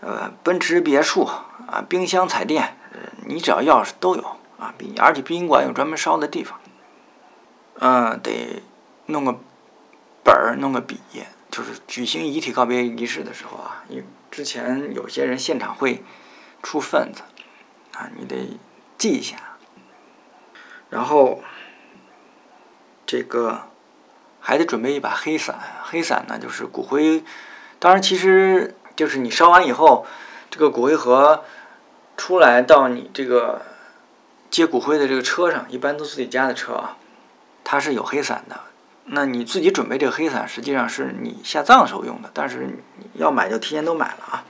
[0.00, 2.76] 呃，奔驰别墅啊，冰箱彩电，
[3.24, 4.36] 你只要钥匙都有。
[4.58, 6.56] 啊，而且宾馆有专门烧的地方，
[7.84, 8.62] 嗯，得
[9.06, 9.36] 弄个
[10.22, 11.00] 本儿，弄个笔，
[11.50, 16.04] 就是举行遗体告别仪式的时候啊，你之前有些人现场会
[16.62, 17.22] 出份子，
[17.98, 18.56] 啊，你得
[18.96, 19.36] 记一下。
[20.90, 21.42] 然后
[23.04, 23.62] 这个
[24.38, 25.58] 还得准备一把黑伞。
[25.82, 27.24] 黑伞呢，就是骨灰，
[27.80, 30.06] 当然其实就是你烧完以后，
[30.48, 31.42] 这个骨灰盒
[32.16, 33.62] 出来到你这个
[34.52, 36.96] 接骨灰的这个车上，一般都自己家的车啊，
[37.64, 38.60] 它是有黑伞的。
[39.04, 42.78] 那你自己准备这个黑伞，实际上是你下葬的时候用的，但是
[43.14, 44.44] 要买就提前都买了啊。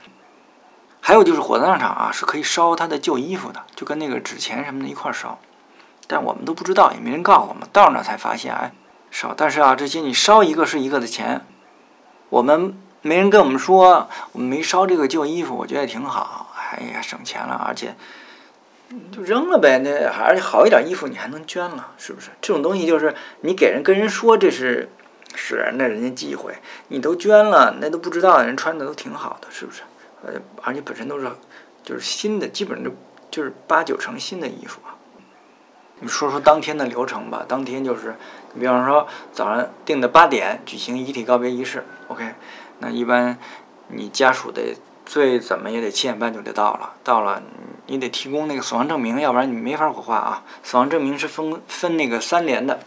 [1.01, 5.37] 还有就是火葬场啊，是可以烧他的旧衣服的，就跟那个纸钱什么的一块烧。
[6.07, 8.71] 但我们都不知道，也没人告诉我们，到那才发现，哎，
[9.09, 9.33] 烧。
[9.35, 11.45] 但是啊，这些你烧一个是一个的钱，
[12.29, 16.53] 我们没人跟我们说，我们没烧这个旧衣服，我觉得也挺好。
[16.71, 17.95] 哎呀，省钱了，而且
[19.11, 19.79] 就扔了呗。
[19.79, 22.29] 那还是好一点衣服你还能捐了，是不是？
[22.41, 24.89] 这种东西就是你给人跟人说这是
[25.35, 26.53] 是那人家忌讳，
[26.87, 29.81] 你都捐了，那都不知道人穿的都挺好的，是不是？
[30.25, 31.29] 呃，而且本身都是
[31.83, 32.95] 就是新的，基本上就
[33.29, 34.95] 就是八九成新的衣服啊。
[35.99, 37.45] 你说说当天的流程吧。
[37.47, 38.15] 当天就是，
[38.53, 42.35] 你比方说早上定的八点举行遗体告别仪式，OK。
[42.79, 43.37] 那一般
[43.87, 44.75] 你家属得
[45.05, 47.41] 最怎么也得七点半就得到了，到了
[47.87, 50.43] 你得提供那个死亡证明，要不然你没法火化啊。
[50.63, 52.79] 死亡证明是分分那个三联的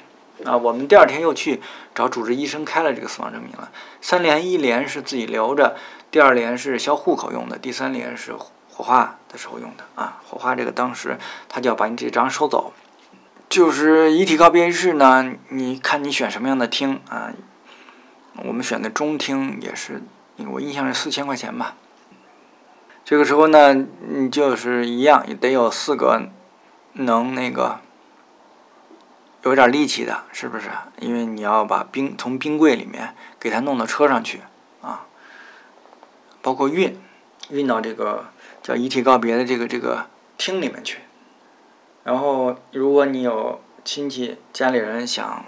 [0.45, 0.57] 啊。
[0.57, 1.61] 我们第二天又去
[1.95, 3.71] 找主治医生开了这个死亡证明了。
[4.01, 5.77] 三联一联是自己留着。
[6.11, 10.21] 第二联是销户口用的，第三联是火化的时候用的啊。
[10.27, 12.73] 火化这个当时他就要把你这张收走。
[13.49, 17.31] 就是遗体告别仪式呢，你看你选什么样的厅啊？
[18.45, 20.03] 我们选的中厅也是，
[20.51, 21.75] 我印象是四千块钱吧。
[23.07, 26.29] 这个时候呢，你就是一样，也得有四个
[26.95, 27.79] 能那个
[29.45, 30.69] 有点力气的，是不是？
[30.99, 34.41] 因为你要把冰从冰柜里面给它弄到车上去
[34.83, 35.07] 啊。
[36.43, 36.99] 包括运，
[37.49, 38.25] 运到这个
[38.61, 40.99] 叫遗体告别的这个这个厅里面去。
[42.03, 45.45] 然后，如果你有亲戚家里人想，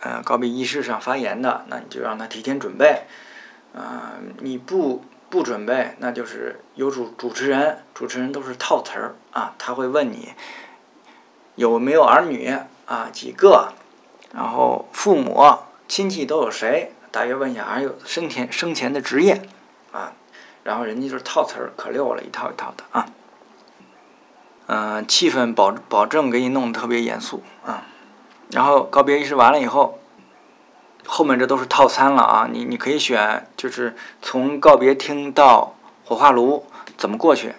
[0.00, 3.02] 呃，告别仪式上发言的，那你就让他提前准备。
[3.76, 5.04] 啊，你不
[5.36, 10.30] 不准备，那就是有主主持人，主持人都是套词儿啊，他会问你
[11.56, 13.74] 有没有儿女啊，几个，
[14.32, 15.44] 然后父母
[15.86, 19.42] 亲戚都有谁，大约问一下，还有生前生前的职业
[19.92, 20.14] 啊。
[20.64, 23.06] 然后人家就是套词儿，可溜了，一套一套的啊。
[24.68, 27.82] 嗯，气氛保保证给你弄得特别严肃啊。
[28.52, 29.98] 然后告别仪式完了以后，
[31.06, 32.48] 后面这都是套餐了啊。
[32.50, 36.66] 你你可以选，就是从告别厅到火化炉
[36.96, 37.54] 怎么过去。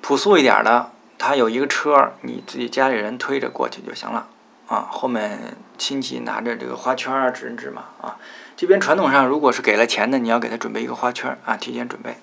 [0.00, 4.28] 朴素一点的，他有一个车，你自己家里人推着过去就行了
[4.66, 4.88] 啊。
[4.90, 8.16] 后面亲戚拿着这个花圈啊、纸人纸马啊。
[8.56, 12.16] 这边传统上，如果是给了钱的，你要给他准备一个花圈啊，提前准备。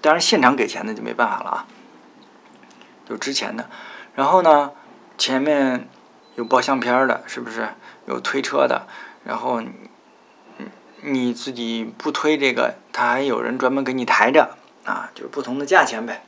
[0.00, 1.66] 当然，现场给钱的就没办法了啊，
[3.08, 3.68] 就之前的。
[4.14, 4.72] 然后呢，
[5.16, 5.88] 前面
[6.34, 7.68] 有报相片的，是不是？
[8.06, 8.88] 有推车的，
[9.24, 9.70] 然后你
[11.02, 16.22] 你自己不推这个，他还有人专门给你抬着啊，就是不同的价钱呗。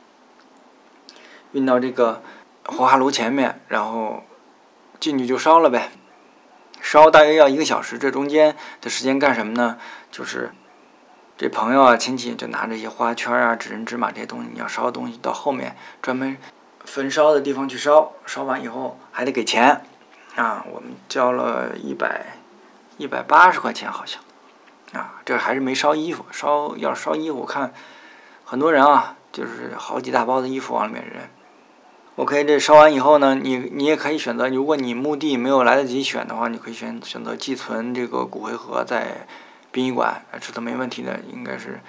[1.51, 2.23] 运到这个
[2.65, 4.23] 火化炉前面，然后
[4.99, 5.91] 进去就烧了呗。
[6.81, 9.77] 烧大约要一个小时，这中间的时间干什么呢？
[10.11, 10.51] 就是
[11.37, 16.35] 这朋友啊、亲戚就拿着一些花圈啊、纸人、纸马这些东西，你要烧的东西到后面专门
[16.83, 18.11] 焚烧的地方去烧。
[18.25, 19.81] 烧完以后还得给钱
[20.35, 22.37] 啊，我们交了一百
[22.97, 24.21] 一百八十块钱好像
[24.93, 26.25] 啊，这还是没烧衣服。
[26.31, 27.73] 烧要烧衣服，我看
[28.45, 31.17] 很多人啊，就是好几大包的衣服往里面扔。
[32.15, 39.25] OK，这烧完以后呢，你你也可以选择，如果你墓地没有来得及选的话，你可以选选择寄存这个骨灰盒在
[39.71, 41.81] 殡仪馆，这都没问题的，应该是，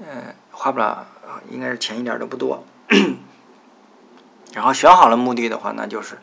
[0.00, 1.06] 呃，花不了，
[1.50, 2.64] 应该是钱一点都不多。
[4.54, 6.18] 然后选好了墓地的话，那就是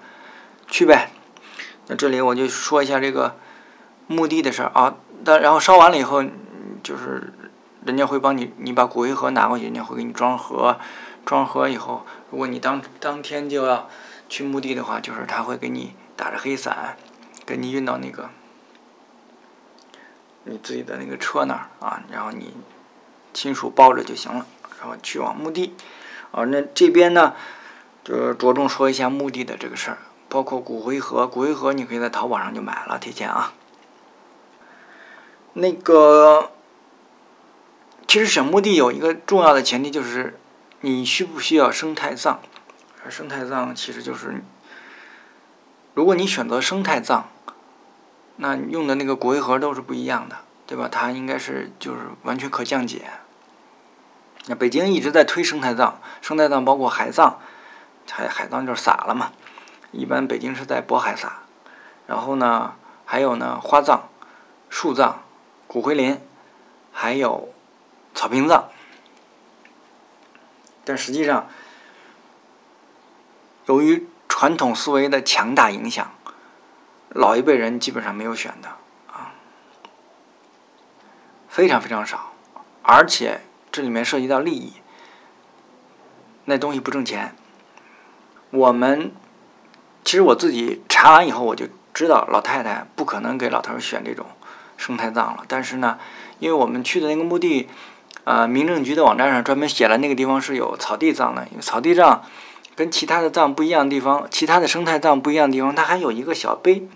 [0.68, 1.12] 去呗。
[1.86, 3.36] 那这里我就说一下这个
[4.08, 4.96] 墓地的事儿啊。
[5.24, 6.24] 但然后烧完了以后，
[6.84, 7.34] 就是
[7.86, 10.78] 人家会帮你，你把骨灰盒拿过去，人家会给你装盒。
[11.26, 13.90] 装盒以后，如果你当当天就要
[14.30, 16.96] 去墓地的话，就是他会给你打着黑伞，
[17.48, 18.30] 给你运到那个
[20.44, 22.54] 你自己的那个车那儿啊，然后你
[23.34, 24.46] 亲属抱着就行了，
[24.80, 25.74] 然后去往墓地。
[26.32, 27.34] 啊，那这边呢，
[28.04, 29.98] 就着重说一下墓地的这个事儿，
[30.30, 33.54] 包括骨灰盒，骨灰盒你可以在淘宝上就买了，提前啊。
[35.56, 36.52] 那个，
[38.08, 40.40] 其实选墓地有一个重要的前提就是。
[40.82, 42.38] 你需不需要生态葬？
[43.04, 44.44] 而生态葬其实就是，
[45.96, 47.24] 如果你选择生态葬，
[48.36, 50.36] 那用的那个骨灰盒都是不一样的，
[50.68, 50.88] 对吧？
[50.92, 53.10] 它应该是就是完全可降解。
[54.46, 57.40] 那北京一直在推生态葬，生态葬包括海葬，
[58.08, 59.32] 海海葬就是撒了嘛，
[59.92, 61.40] 一般北京是在渤海撒。
[62.06, 64.08] 然后呢，还有呢花葬，
[64.70, 65.24] 树葬、
[65.76, 66.18] 骨灰林，
[66.94, 67.50] 还有
[68.14, 68.70] 草坪葬。
[70.86, 71.50] 但实际上，
[73.66, 76.16] 由于传统思维的强大影响，
[77.10, 78.70] 老一辈人基本上没有选的
[79.12, 79.36] 啊，
[81.50, 82.32] 非常非常少，
[82.82, 84.76] 而且这里面涉及到利益，
[86.46, 87.36] 那东西不挣钱。
[88.52, 89.12] 我们
[90.06, 94.26] 其实我自己查完以后，我就知道老太太不可能给老头选这种
[94.78, 95.44] 生态葬了。
[95.48, 95.98] 但是呢，
[96.40, 97.68] 因为我们去的那个墓地。
[98.24, 102.24] 呃，民政局的网站上专门写了那个地方是有草地葬的，因为草地葬
[102.76, 106.88] 跟其他的葬不一样的地方，其他的生态葬不一样的地方，它还有一个小碑，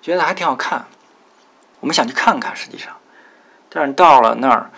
[0.00, 0.86] 觉得还挺好看。
[1.80, 2.92] 我们想去看看，实际上，
[3.68, 4.70] 但是到了那儿，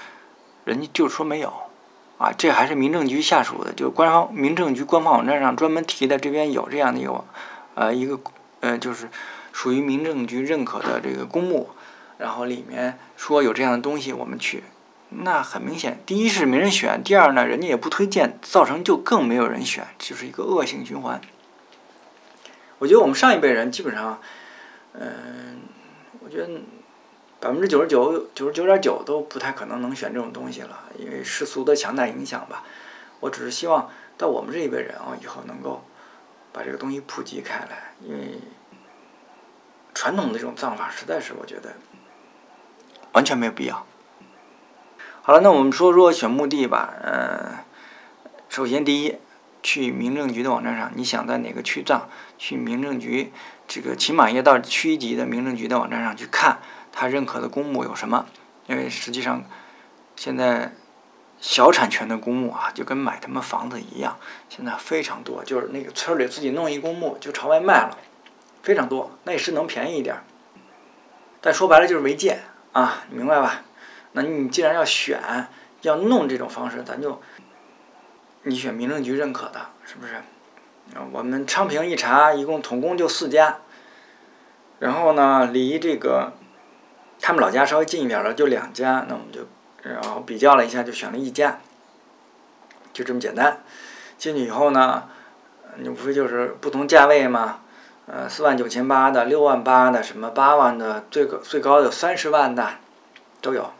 [0.64, 1.52] 人家就说没有。
[2.16, 7.24] 啊，这还是民政局下属的，就官方民政局官方网站上专门提的，这边有这样的一个，
[7.74, 8.18] 呃，一个
[8.60, 9.10] 呃，就是
[9.52, 11.68] 属于民政局认可的这个公墓，
[12.18, 14.64] 然后里面说有这样的东西，我们去。
[15.10, 21.18] 那很明显，第一是没人选，第二呢，人家也不推荐，造成就更没有人选，就是一个恶性循环。
[22.78, 24.20] 我觉得我们上一辈人基本上，
[24.92, 25.62] 嗯，
[26.20, 26.60] 我觉得
[27.40, 32.62] 百分之九十九、九十九点九都不太可能能选这种东西了，因为世俗的强大影响吧。
[33.20, 35.82] 我只是希望到我们这一辈人啊，以后能够
[36.52, 38.38] 把这个东西普及开来，因为
[39.94, 41.72] 传统的这种葬法实在是我觉得
[43.12, 43.86] 完全没有必要。
[45.22, 46.94] 好了，那我们说说选墓地吧。
[47.02, 47.58] 嗯，
[48.48, 49.16] 首先第一，
[49.62, 53.32] 去民政局的网站上，你想在哪个区葬，去民政局
[53.66, 56.58] 这个起码要到区级的民政局的网站上去看，
[56.92, 58.26] 他认可的公墓有什么。
[58.66, 59.44] 因为实际上，
[60.16, 60.72] 现在
[61.40, 64.18] 小产权的公墓啊，就跟买他们房子一样，
[64.48, 67.98] 现在非常多，就是那个村里自己弄一公墓就朝外卖了，
[68.62, 69.10] 非常多。
[69.24, 70.16] 那也是能便宜一点，
[71.40, 73.62] 但说白了就是违建啊，你明白吧？
[74.12, 75.20] 那你既然要选，
[75.82, 77.20] 要弄这种方式，咱就
[78.42, 80.14] 你选民政局认可的，是不是？
[81.12, 83.58] 我们昌平一查，一共统共就四家，
[84.78, 86.32] 然后呢，离这个
[87.20, 89.46] 他们老家稍微近一点的就两家，那我们就
[89.82, 91.60] 然后比较了一下，就选了一家，
[92.92, 93.62] 就这么简单。
[94.16, 95.08] 进去以后呢，
[95.76, 97.60] 你无非就是不同价位嘛，
[98.10, 102.76] 呃，四万九千八的，六万八的，什么八万的，最高最高有三十万的，
[103.42, 103.70] 都有。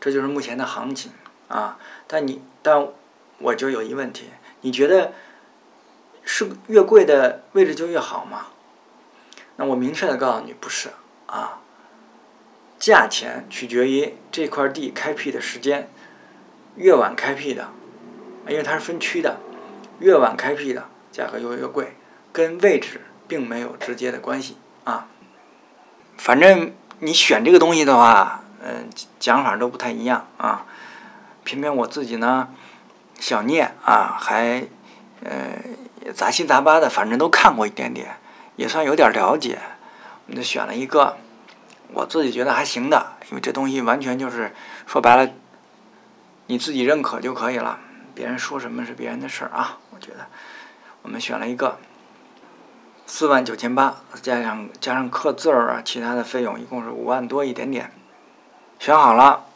[0.00, 1.12] 这就是目前的行情
[1.48, 1.78] 啊！
[2.08, 2.88] 但你，但
[3.38, 4.30] 我就有一问题，
[4.62, 5.12] 你觉得
[6.24, 8.46] 是越贵的位置就越好吗？
[9.56, 10.88] 那我明确的告诉你，不是
[11.26, 11.60] 啊。
[12.78, 15.88] 价钱取决于这块地开辟的时间，
[16.76, 17.68] 越晚开辟的，
[18.48, 19.36] 因为它是分区的，
[19.98, 21.94] 越晚开辟的价格就越贵，
[22.32, 25.06] 跟位置并没有直接的关系啊。
[26.16, 28.36] 反正你选这个东西的话。
[28.62, 30.66] 嗯，讲法都不太一样啊。
[31.44, 32.50] 偏偏我自己呢，
[33.18, 34.62] 小念啊，还
[35.24, 38.18] 呃杂七杂八的，反正都看过一点点，
[38.56, 39.58] 也算有点了解。
[40.26, 41.16] 我们就选了一个
[41.94, 44.54] 我自己觉得还行的，因为这东西完全就是
[44.86, 45.32] 说白了，
[46.44, 47.78] 你自己认可就可以了，
[48.14, 49.78] 别人说什么是别人的事儿啊。
[49.88, 50.26] 我觉得
[51.00, 51.78] 我们选了一个
[53.12, 57.90] 四万九千八，加上加上刻字儿啊，其他的费用一共是五万多一点点。
[58.78, 59.46] 选好了，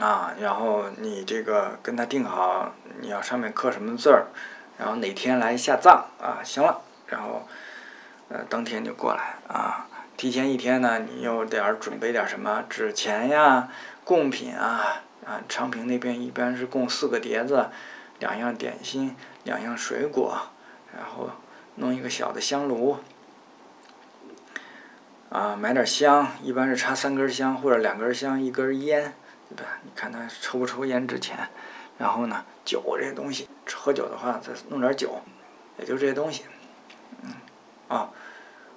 [0.00, 4.28] 啊，然后你这个跟他定好，你要上面刻什么字儿，
[4.78, 6.40] 然后哪天来下葬啊？
[6.42, 7.46] 行了，然后，
[8.30, 9.86] 呃，当天就过来啊。
[10.16, 13.68] 提前一天呢，你又得准备点什么纸钱呀、
[14.02, 15.42] 贡品啊啊。
[15.46, 17.68] 昌平那边一般是供四个碟子，
[18.18, 20.38] 两样点心，两样水果，
[20.96, 21.30] 然后
[21.76, 22.98] 弄一个小的香炉。
[25.30, 29.14] 啊，买点香，一般是插三根香或者两根香，一根烟，
[29.48, 29.78] 对吧？
[29.82, 31.36] 你看他抽不抽烟之前，
[31.98, 35.20] 然后呢，酒这些东西，喝酒的话再弄点酒，
[35.76, 36.44] 也就这些东西。
[37.22, 37.32] 嗯，
[37.88, 38.10] 啊，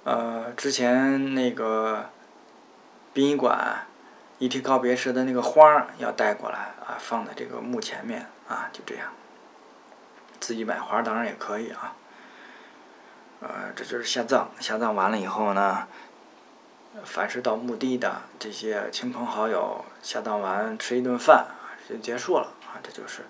[0.02, 2.10] 呃，之前那个
[3.12, 3.86] 殡仪馆
[4.40, 9.12] 遗体告别时的那个花要带过来啊，放在这个墓前面啊，就这样。
[10.40, 11.94] 自己买花当然也可以啊。
[13.40, 15.86] 呃，这就是下葬，下葬完了以后呢。
[17.04, 21.46] 凡是到墓地的这些亲朋好友，下葬完吃一顿饭
[21.88, 23.22] 就结束了啊，这就是。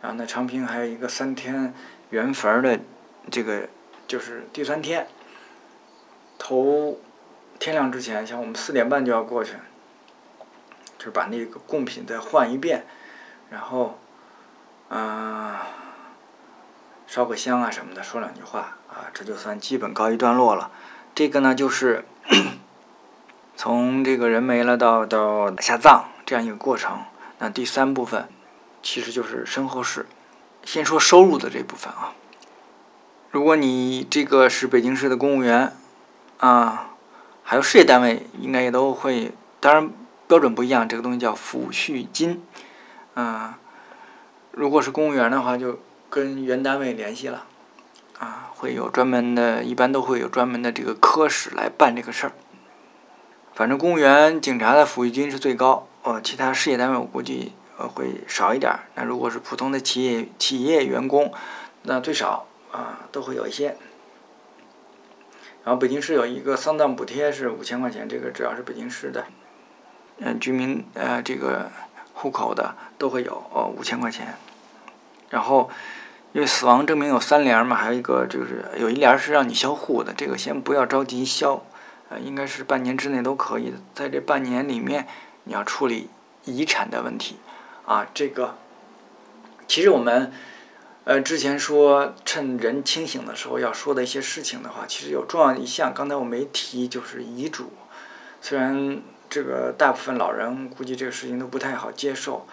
[0.00, 1.74] 然后呢，昌平还有一个三天
[2.10, 2.78] 圆坟的，
[3.28, 3.68] 这个
[4.06, 5.08] 就是第三天，
[6.38, 7.00] 头
[7.58, 9.54] 天亮之前，像我们四点半就要过去，
[10.96, 12.84] 就是把那个贡品再换一遍，
[13.50, 13.98] 然后，
[14.90, 15.56] 嗯，
[17.16, 20.70] 烧个香啊什么的，说两句话啊，这就算基本告一段落了。
[21.14, 22.04] 这个呢，就是。
[23.56, 26.98] 从这个人没了到到下葬这样一个过程。
[27.38, 28.28] 那第三部分
[28.82, 30.04] 其实就是身后事。
[30.62, 32.12] 先说收入的这部分啊，
[33.30, 35.74] 如果你这个是北京市的公务员
[36.36, 36.90] 啊，
[37.42, 39.90] 还有事业单位，应该也都会，当然
[40.26, 42.44] 标准不一样，这个东西叫抚恤金，
[43.14, 43.54] 嗯，
[44.50, 47.46] 如果是公务员的话，就跟原单位联系了，
[48.18, 52.32] 啊，会有专门的，一般都会有专门的这个科室来办这个事儿。
[53.54, 57.52] 反正公务员、警察的抚恤金是最高，呃，其他事业单位我估计。
[57.78, 58.72] 呃，会少一点。
[58.94, 61.30] 那如果是普通的企业企业员工，
[61.82, 63.76] 那最少啊都会有一些。
[65.62, 69.26] 然后北京市有一个丧葬补贴是五千块钱，这个只要是北京市的，
[70.20, 71.70] 嗯，居民呃这个
[72.14, 74.38] 户口的都会有哦五千块钱。
[75.28, 75.68] 然后
[76.36, 81.64] 因为死亡证明有三联嘛，还有一个就是有一联是让你销户的，这个先不要着急销，
[82.10, 83.78] 呃，应该是半年之内都可以的。
[83.94, 85.06] 在这半年里面，
[85.44, 86.10] 你要处理
[86.44, 87.36] 遗产的问题。
[87.86, 88.58] 啊，这个
[89.66, 90.30] 其实我们
[91.04, 97.72] 呃之前说趁人清醒的时候要说的一些事情的话，其实有重要一项，刚才我没提，就是遗嘱。
[98.42, 102.46] 虽然这个大部分老人估计这个事情都不太好接受，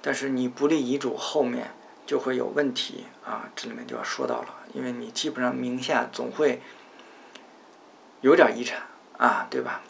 [0.00, 1.72] 但是你不立遗嘱，后面
[2.08, 3.44] 就会有问题啊。
[3.54, 6.62] 这里面就要说到了，因为你基本上名下总会
[8.22, 8.80] 有点遗产
[9.18, 9.82] 啊，对吧？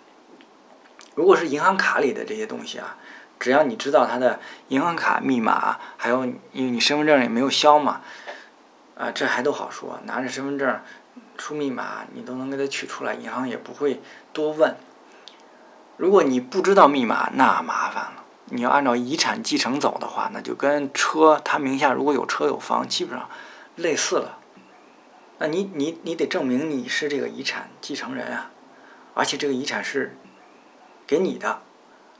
[1.14, 2.98] 如果是银行卡里的这些东西啊。
[3.40, 8.00] 只要你知道他的银行卡密码，还有因为你身份证也没有销嘛，
[8.96, 10.00] 啊，这还都好说。
[10.06, 10.80] 拿着身份证
[11.36, 14.02] 出密码，你都能给他取出来，银行也不会
[14.32, 14.74] 多问。
[15.96, 18.17] 如果你不知道密码，那麻烦了。
[18.50, 23.28] 你要按照遗产继承走的话，那就跟车他名下如果有车有房，基本上
[23.76, 24.38] 类似了。
[25.38, 28.50] 那你你你得证明你是这个遗产继承人啊，
[29.14, 30.16] 而且这个遗产是
[31.06, 31.60] 给你的。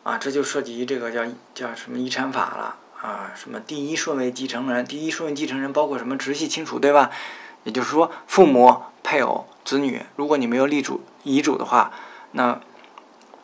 [0.05, 3.31] 啊，这就涉及这个叫叫什么遗产法了啊？
[3.35, 4.83] 什么第一顺位继承人？
[4.87, 7.11] 第一顺位继承人包括什么直系亲属，对吧？
[7.65, 10.03] 也就是说，父母、配偶、子女。
[10.17, 11.93] 如果你没有立主遗嘱的话，
[12.33, 12.59] 那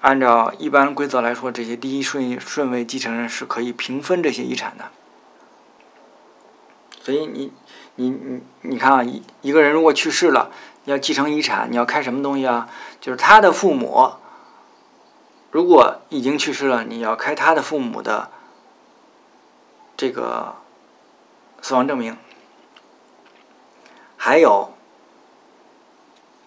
[0.04, 4.90] 按照一般规则来说，这些第一顺顺位继承人是可以平分这些遗产的。
[7.00, 7.50] 所以你
[7.94, 10.50] 你你你看啊，一一个人如果去世了，
[10.84, 12.68] 要继承遗产，你要开什么东西啊？
[13.00, 14.12] 就是他的父母。
[15.50, 18.28] 如果已经去世了，你要开他的父母的
[19.96, 20.56] 这个
[21.62, 22.18] 死亡证明，
[24.18, 24.74] 还有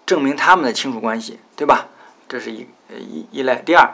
[0.05, 1.87] 证明他们的亲属关系，对吧？
[2.27, 3.61] 这是一呃一一类。
[3.65, 3.93] 第二，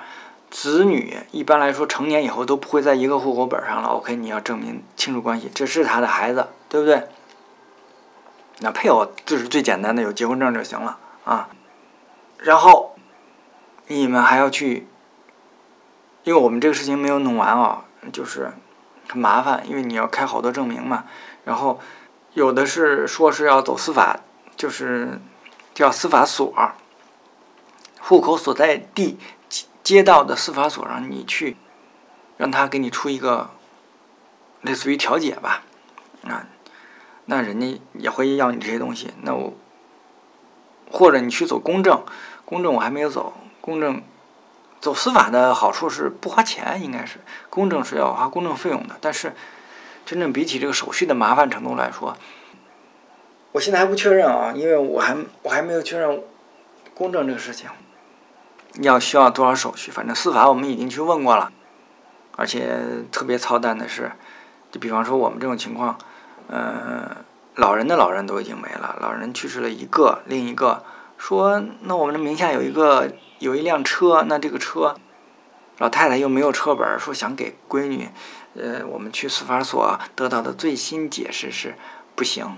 [0.50, 3.90] 子女一般来说成年以后都不会在一个户口本上了。
[3.90, 7.08] OK，你要证明亲属关系，这是他的孩子，对不对？
[8.60, 11.50] 那配偶就是最简单的，有结婚证就行了啊。
[12.38, 12.96] 然后
[13.88, 14.88] 你们还要去。
[16.26, 18.54] 因为我们这个事情没有弄完啊，就是
[19.10, 21.04] 很麻烦，因为你要开好多证明嘛。
[21.44, 21.82] 然后
[22.32, 24.18] 有的是说是要走司法，
[24.56, 25.20] 就是
[25.74, 26.54] 叫司法所，
[28.06, 29.18] 户口所在地
[29.82, 31.56] 街道的司法所让你去，
[32.38, 33.50] 让他给你出一个
[34.62, 35.64] 类似于调解吧，
[36.24, 36.46] 啊，
[37.26, 39.14] 那人家也会要你这些东西。
[39.22, 39.54] 那我
[40.92, 42.04] 或者你去走公证，
[42.44, 44.02] 公证我还没有走，公证。
[44.82, 48.98] 走司法的好处是不花钱，应该是公证是要花公证费用的。
[49.00, 49.34] 但是，
[50.06, 52.18] 真正比起这个手续的麻烦程度来说，
[53.54, 56.22] 我现在还不确认啊，因为我还我还没有确认
[56.94, 57.70] 公证这个事情
[58.82, 59.92] 要需要多少手续。
[59.92, 61.52] 反正司法我们已经去问过了，
[62.36, 62.80] 而且
[63.12, 64.12] 特别操蛋的是，
[64.72, 65.98] 就比方说我们这种情况，
[66.48, 67.18] 呃，
[67.56, 70.84] 老人的老人都已经没了，老人去世了一个，另一个
[71.18, 73.12] 说那我们的名下有一个。
[73.40, 74.96] 有一辆车，那这个车，
[75.78, 78.10] 老太太又没有车本，说想给闺女，
[78.56, 81.76] 呃，我们去司法所得到的最新解释是
[82.16, 82.56] 不行，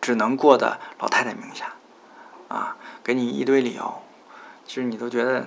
[0.00, 1.74] 只能过的老太太名下，
[2.48, 4.00] 啊，给你一堆理由，
[4.66, 5.46] 其实你都觉得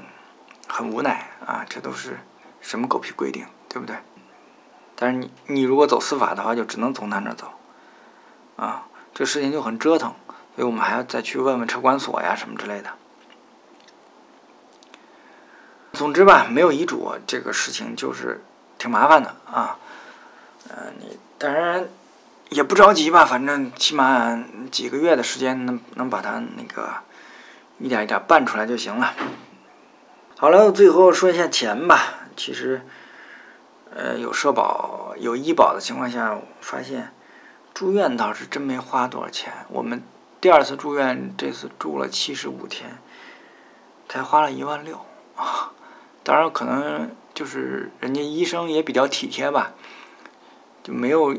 [0.67, 2.19] 很无奈啊，这都是
[2.61, 3.95] 什么狗屁规定，对不对？
[4.95, 7.51] 但是你你如果走司法的话，就只能从他那走，
[8.55, 10.13] 啊，这事情就很折腾，
[10.55, 12.91] 所以我们还要再去问问车管所呀什么之类的。
[15.93, 18.43] 总之吧，没有遗嘱这个事情就是
[18.77, 19.77] 挺麻烦的啊。
[20.69, 21.87] 嗯，你当然
[22.49, 26.97] 也不着急吧，反正起码几个月的时间能能把它那个
[27.79, 29.13] 一点一点办出来就行了。
[30.37, 32.27] 好了，最后说一下钱吧。
[32.35, 32.81] 其实，
[33.95, 37.13] 呃，有社保、有医保的情况下，发现
[37.73, 39.51] 住院倒是真没花多少钱。
[39.69, 40.03] 我们
[40.39, 42.97] 第二次住院，这次住了七十五天，
[44.07, 44.99] 才花了一万六。
[45.35, 45.71] 啊。
[46.23, 49.71] 当然，可能就是人家医生也比较体贴吧，
[50.83, 51.37] 就没有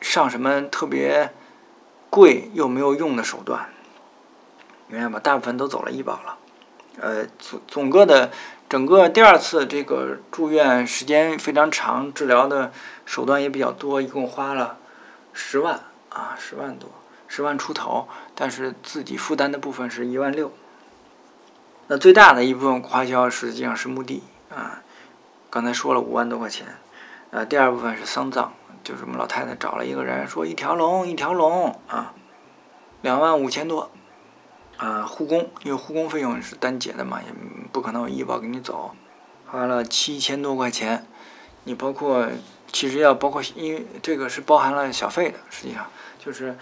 [0.00, 1.30] 上什么特别
[2.08, 3.68] 贵又没有用的手段，
[4.90, 5.20] 明白吧？
[5.20, 6.36] 大部分都走了医保了。
[7.00, 8.30] 呃，总总个的
[8.68, 12.72] 整个第二次这个住院时间非常长，治疗的
[13.06, 14.76] 手段也比较多，一共花了
[15.32, 15.80] 十万
[16.10, 16.90] 啊，十万多，
[17.28, 20.52] 十万出头，但是自己负担的部分是一万六。
[21.86, 24.82] 那最大的一部分花销实际上是墓地啊，
[25.48, 26.66] 刚才说了五万多块钱，
[27.30, 28.52] 呃，第二部分是丧葬，
[28.84, 32.12] 就是我们老太太找了一个人说一条龙一条龙啊，
[33.02, 33.90] 两万五千多，
[34.80, 37.28] 啊，护工因为护工费用是单结的嘛，也
[37.70, 38.94] 不可能有医保给你走，
[39.46, 41.06] 花了七千多块钱，
[41.64, 42.26] 你包括
[42.72, 45.86] 其实要包括因为这个是包含了小费的，实际上
[46.18, 46.56] 就是。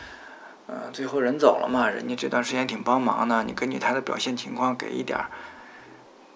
[0.70, 5.30] 呃，最后人走了嘛，人家这段时间挺帮忙的，你根据他的表现情况给一点儿，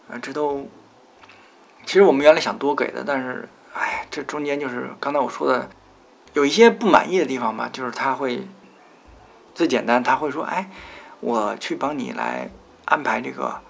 [0.08, 0.66] 啊，这都，
[1.84, 5.68] 其实我们原来想多给的，但是，哎，这中间就是刚才我说的，
[6.32, 8.48] 有一些不满意的地方吧，就是他会，
[9.54, 10.70] 最简单，他会说，哎，
[11.22, 12.50] 我去帮你来
[12.84, 13.62] 安排这个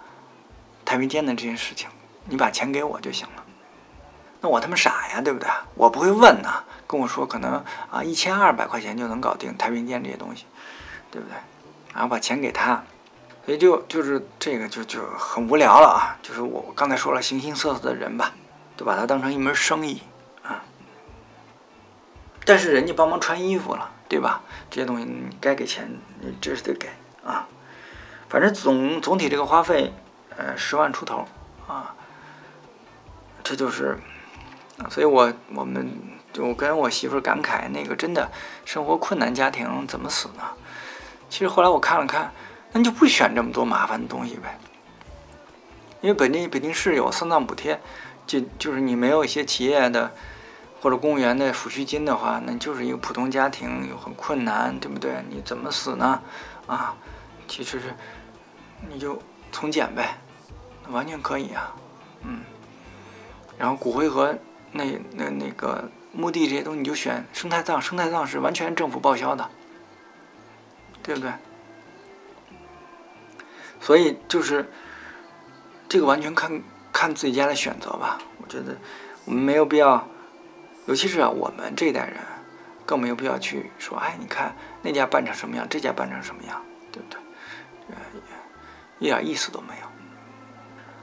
[0.84, 1.88] 太平间的这件事情，
[2.24, 3.44] 你把钱给我就行了。
[4.40, 5.48] 那我他妈傻呀，对不对？
[5.76, 10.46] 我不会问呐，跟我说可能啊一千二百块钱就能搞定太平间这些东西。
[11.12, 11.36] 对不对？
[11.92, 12.82] 然后把钱给他，
[13.44, 16.16] 所以就就是这个就就很无聊了啊！
[16.22, 18.32] 就是我刚才说了，形形色色的人吧，
[18.78, 20.00] 都把它当成一门生意
[20.42, 20.64] 啊。
[22.46, 24.40] 但是人家帮忙穿衣服了，对吧？
[24.70, 25.86] 这些东西你该给钱，
[26.20, 26.88] 你这是得给
[27.24, 27.48] 啊。
[28.28, 29.92] 反正总总体这个花费，
[30.36, 31.26] 呃，十万出头
[31.66, 31.94] 啊。
[33.44, 33.98] 这就是，
[34.88, 35.90] 所以我我们
[36.32, 38.30] 就跟我媳妇感慨，那个真的
[38.64, 40.44] 生活困难家庭怎么死呢？
[41.28, 42.32] 其实后来我看了看，
[42.72, 44.58] 那你就不选这么多麻烦的东西呗。
[46.00, 47.80] 因为北京北京市有丧葬补贴，
[48.26, 50.12] 就就是你没有一些企业的
[50.80, 55.24] 或者公务员的抚恤金的话，那就是一个普通家庭又很困难，对不对？
[55.28, 56.20] 你怎么死呢？
[56.66, 56.94] 啊，
[57.52, 57.94] 其实是
[58.88, 59.20] 你就
[59.52, 60.16] 从简呗，
[60.88, 61.74] 完全可以啊，
[62.22, 62.40] 嗯。
[63.58, 64.34] 然后骨灰盒
[64.72, 69.50] 那那那个墓地这些东西，你就选生态葬，生态葬是完全政府报销的。
[71.02, 71.30] 对不对？
[73.80, 74.70] 所以就是
[75.90, 78.18] 这个完全看看自己家的选择吧。
[78.40, 78.78] 我觉得
[79.26, 80.08] 我们没有必要，
[80.86, 82.16] 尤其是啊，我们这一代人
[82.86, 86.64] 更没有必要去说，哎，你看那家办成什么样，这家办成什么样，
[89.02, 89.86] 一点意思都没有。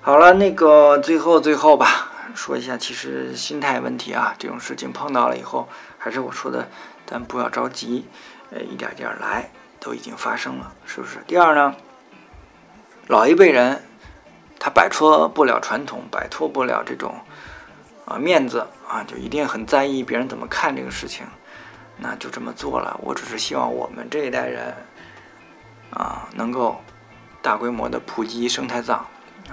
[0.02, 6.70] 好了，那个最后最后吧，说一下，其实心态问题啊，这种事情碰到了以后，还是我说的，
[7.06, 8.08] 咱不要着急，
[8.52, 9.52] 呃，一点点来。
[9.82, 11.20] 都已经发生了，是不是？
[11.26, 11.74] 第二呢，
[13.08, 13.82] 老一辈人
[14.60, 17.16] 他摆脱不了传统，摆脱不了这种
[18.04, 21.26] 啊面子啊，就一定很在意别人怎么看这个事情，
[21.96, 23.00] 那就这么做了。
[23.02, 24.76] 我只是希望我们这一代人
[25.92, 26.82] 啊，能够
[27.42, 29.06] 大规模的普及生态葬，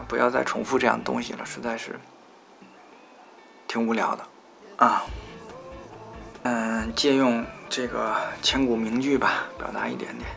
[0.09, 1.99] 不要再重复这样东西了，实在是
[3.69, 4.27] 挺无聊的
[4.77, 5.05] 啊。
[6.43, 10.31] 嗯，借用这个千古名句吧，表达一点点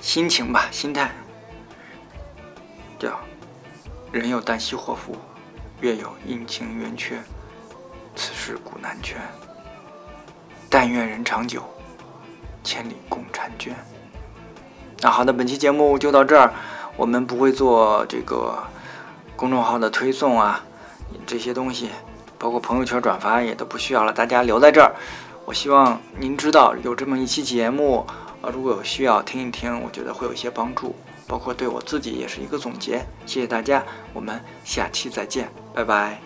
[0.00, 1.10] 心情吧，心态
[2.98, 3.18] 叫
[4.12, 5.16] “人有旦夕祸福，
[5.80, 7.18] 月有阴晴圆缺，
[8.14, 9.20] 此事古难全。
[10.70, 11.62] 但愿人长久，
[12.62, 13.74] 千里共婵娟。”
[15.00, 16.52] 那好的，本期节目就到这儿，
[16.96, 18.58] 我们不会做这个
[19.36, 20.64] 公众号的推送啊，
[21.26, 21.90] 这些东西。
[22.38, 24.94] 包括朋友圈转发也都不需要了，大家留在这儿。
[25.46, 28.06] 我希望您知道有这么一期节目，
[28.42, 30.94] 啊，如果有需要听一听，我觉得会有一些帮助，
[31.26, 32.98] 包括对我自己也是一个总结。
[33.24, 33.82] 谢谢大家，
[34.12, 36.20] 我们下期再见，拜拜。